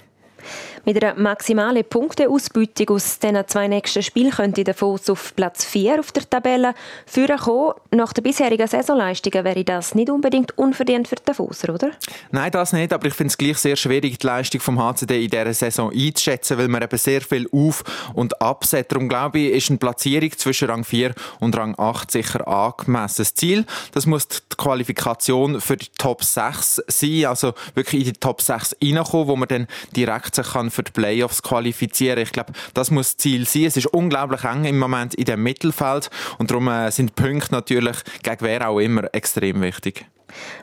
Mit 0.88 1.04
einer 1.04 1.20
maximalen 1.20 1.84
Punkteausbeutung 1.84 2.96
aus 2.96 3.18
diesen 3.18 3.48
zwei 3.48 3.68
nächsten 3.68 4.04
Spielen 4.04 4.30
könnte 4.30 4.64
der 4.64 4.76
Fuß 4.76 5.10
auf 5.10 5.36
Platz 5.36 5.66
4 5.66 6.00
auf 6.00 6.12
der 6.12 6.30
Tabelle 6.30 6.76
führen 7.08 7.40
kommen. 7.40 7.74
Nach 7.90 8.14
der 8.14 8.22
bisherigen 8.22 8.68
Saisonleistungen 8.68 9.44
wäre 9.44 9.64
das 9.64 9.96
nicht 9.96 10.12
unbedingt 10.12 10.56
unverdient 10.60 11.08
für 11.08 11.16
den 11.16 11.34
Fusser, 11.34 11.74
oder? 11.74 11.90
Nein, 12.30 12.52
das 12.52 12.72
nicht, 12.72 12.94
aber 12.94 13.08
ich 13.08 13.16
finde 13.16 13.30
es 13.30 13.38
gleich 13.40 13.58
sehr 13.58 13.76
schwierig, 13.76 14.20
die 14.20 14.28
Leistung 14.28 14.62
vom 14.62 14.78
HCD 14.78 15.24
in 15.24 15.32
dieser 15.32 15.56
Saison 15.56 15.92
einzuschätzen, 15.92 16.60
weil 16.60 16.68
man 16.68 16.84
eben 16.84 17.00
sehr 17.00 17.22
viel 17.22 17.50
auf- 17.52 17.84
und 18.14 18.40
absetzt. 18.40 18.92
Darum 18.92 19.10
glaube 19.10 19.40
ich, 19.40 19.54
ist 19.54 19.70
eine 19.72 19.80
Platzierung 19.80 20.38
zwischen 20.38 20.70
Rang 20.70 20.84
4 20.84 21.16
und 21.40 21.58
Rang 21.58 21.74
8 21.80 22.12
sicher 22.12 22.48
angemessen. 22.48 23.24
Das 23.24 23.34
Ziel, 23.34 23.66
das 23.92 24.06
muss 24.06 24.28
die 24.28 24.38
Qualifikation 24.56 25.60
für 25.62 25.78
die 25.78 25.88
Top 25.98 26.24
6 26.24 26.84
sein, 26.86 27.26
also 27.26 27.54
wirklich 27.74 28.06
in 28.06 28.14
die 28.14 28.20
Top 28.20 28.40
6 28.40 28.76
reinkommen, 28.84 29.28
wo 29.28 29.36
man 29.36 29.48
dann 29.48 29.68
direkt 29.96 30.36
sich 30.36 30.46
kann 30.46 30.75
für 30.76 30.84
die 30.84 30.92
Playoffs 30.92 31.42
qualifizieren. 31.42 32.20
Ich 32.20 32.32
glaube, 32.32 32.54
das 32.74 32.92
muss 32.92 33.18
Ziel 33.18 33.48
sein. 33.48 33.66
Es 33.66 33.78
ist 33.78 33.88
unglaublich 33.88 34.44
eng 34.44 34.66
im 34.66 34.78
Moment 34.78 35.16
in 35.16 35.26
dem 35.26 35.42
Mittelfeld 35.42 36.10
und 36.38 36.52
darum 36.52 36.68
äh, 36.68 36.92
sind 36.92 37.16
Punkte 37.16 37.52
natürlich 37.52 37.98
gegen 38.22 38.42
wer 38.42 38.70
auch 38.70 38.80
immer 38.80 39.14
extrem 39.14 39.62
wichtig. 39.62 40.06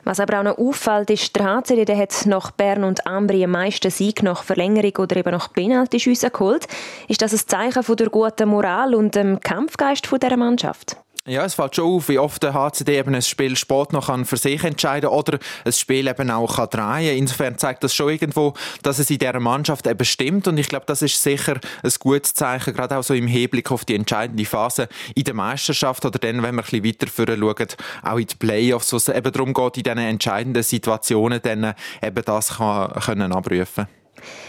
Was 0.03 0.19
aber 0.19 0.39
auch 0.39 0.43
noch 0.43 0.57
auffällt, 0.57 1.09
ist, 1.09 1.35
der 1.35 1.45
HCD 1.45 1.85
der 1.85 1.97
hat 1.97 2.25
nach 2.25 2.51
Bern 2.51 2.83
und 2.83 3.07
Ambri 3.07 3.43
am 3.43 3.51
meisten 3.51 3.89
Sieg 3.89 4.21
nach 4.23 4.43
Verlängerung 4.43 4.95
oder 4.97 5.15
eben 5.15 5.31
nach 5.31 5.51
Penaltyschüssen 5.51 6.31
geholt. 6.31 6.67
Ist 7.07 7.21
das 7.21 7.33
ein 7.33 7.47
Zeichen 7.47 7.83
von 7.83 7.95
der 7.95 8.09
guten 8.09 8.49
Moral 8.49 8.93
und 8.93 9.15
dem 9.15 9.39
Kampfgeist 9.39 10.07
dieser 10.11 10.37
Mannschaft? 10.37 10.97
Ja, 11.25 11.45
es 11.45 11.53
fällt 11.53 11.73
schon 11.73 11.85
auf, 11.85 12.09
wie 12.09 12.19
oft 12.19 12.43
der 12.43 12.53
HCD 12.53 12.97
eben 12.97 13.15
ein 13.15 13.21
Spiel 13.21 13.55
spät 13.55 13.93
noch 13.93 14.07
kann 14.07 14.25
für 14.25 14.35
sich 14.35 14.61
entscheiden 14.61 15.09
oder 15.09 15.39
ein 15.63 15.71
Spiel 15.71 16.09
eben 16.09 16.29
auch 16.29 16.57
kann 16.57 16.69
drehen. 16.69 17.17
Insofern 17.17 17.57
zeigt 17.57 17.81
das 17.81 17.95
schon 17.95 18.09
irgendwo, 18.09 18.53
dass 18.81 18.99
es 18.99 19.09
in 19.09 19.19
dieser 19.19 19.39
Mannschaft 19.39 19.87
eben 19.87 20.03
stimmt 20.03 20.49
und 20.49 20.57
ich 20.57 20.67
glaube, 20.67 20.85
das 20.85 21.01
ist 21.01 21.23
sicher 21.23 21.61
ein 21.81 21.91
gutes 21.99 22.33
Zeichen, 22.33 22.73
gerade 22.73 22.97
auch 22.97 23.03
so 23.03 23.13
im 23.13 23.27
Hinblick 23.27 23.71
auf 23.71 23.85
die 23.85 23.95
entscheidende 23.95 24.43
Phase 24.43 24.89
in 25.15 25.23
der 25.23 25.33
Meisterschaft 25.33 26.03
oder 26.03 26.19
dann, 26.19 26.43
wenn 26.43 26.55
wir 26.55 26.63
ein 26.63 26.81
bisschen 26.81 26.83
weiter 26.83 27.07
schauen, 27.37 27.67
auch 28.03 28.17
in 28.17 28.27
die 28.27 28.35
Playoffs, 28.35 28.91
wo 28.91 28.97
es 28.97 29.07
eben 29.07 29.31
darum 29.31 29.53
geht, 29.53 29.77
in 29.77 29.83
diesen 29.83 29.97
entscheidenden 29.99 30.63
Situationen 30.63 31.39
dann 31.41 31.73
eben 32.01 32.25
das 32.25 32.57
kann, 32.57 32.91
können 32.99 33.31
abrufen 33.31 33.87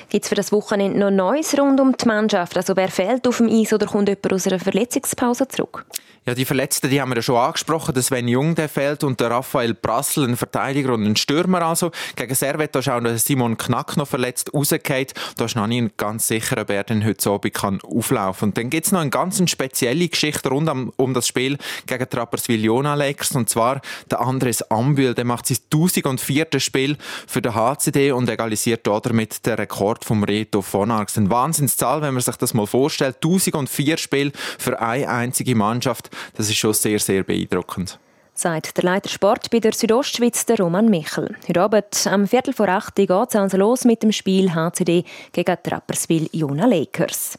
Gibt 0.09 0.25
es 0.25 0.29
für 0.29 0.35
das 0.35 0.51
Wochenende 0.51 0.99
noch 0.99 1.11
Neues 1.11 1.57
rund 1.57 1.81
um 1.81 1.97
die 1.97 2.07
Mannschaft? 2.07 2.57
Also 2.57 2.75
wer 2.75 2.89
fehlt 2.89 3.29
auf 3.29 3.39
dem 3.39 3.49
Eis 3.49 3.73
oder 3.73 3.87
kommt 3.87 4.09
jemand 4.09 4.33
aus 4.33 4.47
einer 4.47 4.59
Verletzungspause 4.59 5.47
zurück? 5.47 5.87
Ja, 6.27 6.35
die 6.35 6.47
Verletzten, 6.47 6.89
die 6.89 7.03
haben 7.03 7.11
wir 7.11 7.17
ja 7.17 7.23
schon 7.23 7.37
angesprochen. 7.37 7.93
Der 7.93 8.03
Sven 8.03 8.29
Jung, 8.29 8.55
der 8.55 8.71
fehlt 8.71 9.05
und 9.05 9.21
der 9.21 9.31
Raphael 9.31 9.75
Brassel, 9.75 10.27
ein 10.27 10.39
Verteidiger 10.39 10.95
und 10.95 11.05
ein 11.05 11.17
Stürmer 11.17 11.61
also. 11.61 11.91
Gegen 12.17 12.35
Servet, 12.35 12.75
da 12.75 12.79
ist 12.79 12.89
auch 12.89 13.01
der 13.01 13.19
Simon 13.19 13.59
Knack 13.59 13.99
noch 13.99 14.09
verletzt 14.09 14.55
rausgefallen. 14.55 15.09
Da 15.37 15.45
ist 15.45 15.55
noch 15.55 15.67
nicht 15.67 15.99
ganz 15.99 16.27
sicher, 16.27 16.63
ob 16.63 16.71
er 16.71 16.83
denn 16.85 17.05
heute 17.05 17.29
Abend 17.29 17.53
kann 17.53 17.79
auflaufen 17.83 18.49
Und 18.49 18.57
dann 18.57 18.71
gibt 18.71 18.87
es 18.87 18.93
noch 18.93 19.03
eine 19.03 19.11
ganz 19.11 19.43
spezielle 19.51 20.09
Geschichte 20.09 20.49
rund 20.49 20.71
um, 20.71 20.95
um 20.97 21.13
das 21.13 21.29
Spiel 21.29 21.59
gegen 21.85 22.09
Trapperswil 22.09 22.65
Jona 22.65 22.95
Lakers. 22.95 23.33
Und 23.33 23.51
zwar 23.51 23.83
der 24.11 24.23
Andres 24.23 24.63
Ambühl, 24.71 25.13
der 25.13 25.27
macht 25.27 25.45
sein 25.45 25.59
1004. 25.71 26.47
Spiel 26.57 26.97
für 27.27 27.43
den 27.43 27.55
HCD 27.55 28.13
und 28.13 28.31
egalisiert 28.31 28.87
damit 28.87 29.45
den 29.45 29.57
Rekord 29.57 30.07
vom 30.07 30.25
Reto 30.25 30.63
von 30.63 30.91
Arx. 30.91 31.19
Eine 31.19 31.29
Wahnsinnszahl, 31.29 32.01
wenn 32.01 32.15
man 32.15 32.23
sich 32.23 32.37
das 32.37 32.55
mal 32.55 32.67
vorstellt. 32.67 33.17
1004 33.17 33.99
Spiele 33.99 34.33
für 34.59 34.81
eine 34.81 35.07
einzige 35.11 35.55
Mannschaft. 35.55 36.14
Das 36.37 36.49
ist 36.49 36.57
schon 36.57 36.73
sehr, 36.73 36.99
sehr 36.99 37.23
beeindruckend 37.23 37.99
sagt 38.35 38.77
der 38.77 38.85
Leiter 38.85 39.09
Sport 39.09 39.51
bei 39.51 39.61
der 39.61 39.73
Südostschweiz, 39.73 40.45
der 40.45 40.59
Roman 40.59 40.91
Michel. 40.91 41.37
Heute 41.49 41.61
Abend 41.61 42.07
am 42.11 42.27
Viertel 42.27 42.53
vor 42.53 42.69
acht 42.69 42.97
geht 42.97 43.11
es 43.11 43.37
also 43.37 43.57
los 43.57 43.85
mit 43.85 44.03
dem 44.03 44.11
Spiel 44.11 44.53
HCD 44.53 45.05
gegen 45.33 45.57
Trapperswil 45.63 46.29
Jona 46.33 46.67
Lakers. 46.67 47.39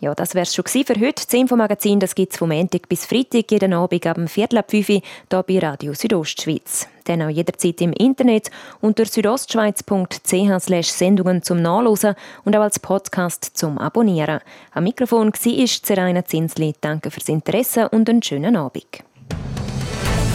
Ja, 0.00 0.14
das 0.14 0.34
wär's 0.34 0.54
schon 0.54 0.64
für 0.64 0.94
heute. 0.94 1.24
Das 1.26 1.32
Infomagazin 1.32 1.98
das 1.98 2.14
gibt's 2.14 2.38
vom 2.38 2.50
Montag 2.50 2.88
bis 2.88 3.04
Freitag 3.04 3.50
jeden 3.50 3.72
Abend 3.72 4.06
ab 4.06 4.14
dem 4.14 4.28
Viertel 4.28 4.58
ab 4.58 4.70
5 4.70 4.86
hier 4.86 5.02
bei 5.28 5.58
Radio 5.58 5.92
Südostschweiz. 5.92 6.86
Dann 7.04 7.22
auch 7.22 7.28
jederzeit 7.28 7.80
im 7.80 7.92
Internet 7.92 8.50
unter 8.80 9.04
südostschweiz.ch 9.06 10.84
Sendungen 10.84 11.42
zum 11.42 11.60
Nachlesen 11.60 12.14
und 12.44 12.56
auch 12.56 12.60
als 12.60 12.78
Podcast 12.78 13.50
zum 13.54 13.78
Abonnieren. 13.78 14.40
Am 14.72 14.84
Mikrofon 14.84 15.32
war 15.32 15.66
Zeraina 15.82 16.24
Zinsli. 16.24 16.74
Danke 16.80 17.10
fürs 17.10 17.28
Interesse 17.28 17.88
und 17.88 18.08
einen 18.08 18.22
schönen 18.22 18.56
Abend. 18.56 19.02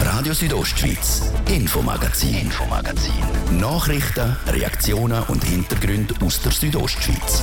Radio 0.02 0.34
Südostschweiz, 0.34 1.32
Infomagazin, 1.48 2.34
Infomagazin. 2.34 3.14
Nachrichten, 3.58 4.36
Reaktionen 4.46 5.22
und 5.28 5.42
Hintergründe 5.42 6.14
aus 6.22 6.42
der 6.42 6.52
Südostschweiz. 6.52 7.42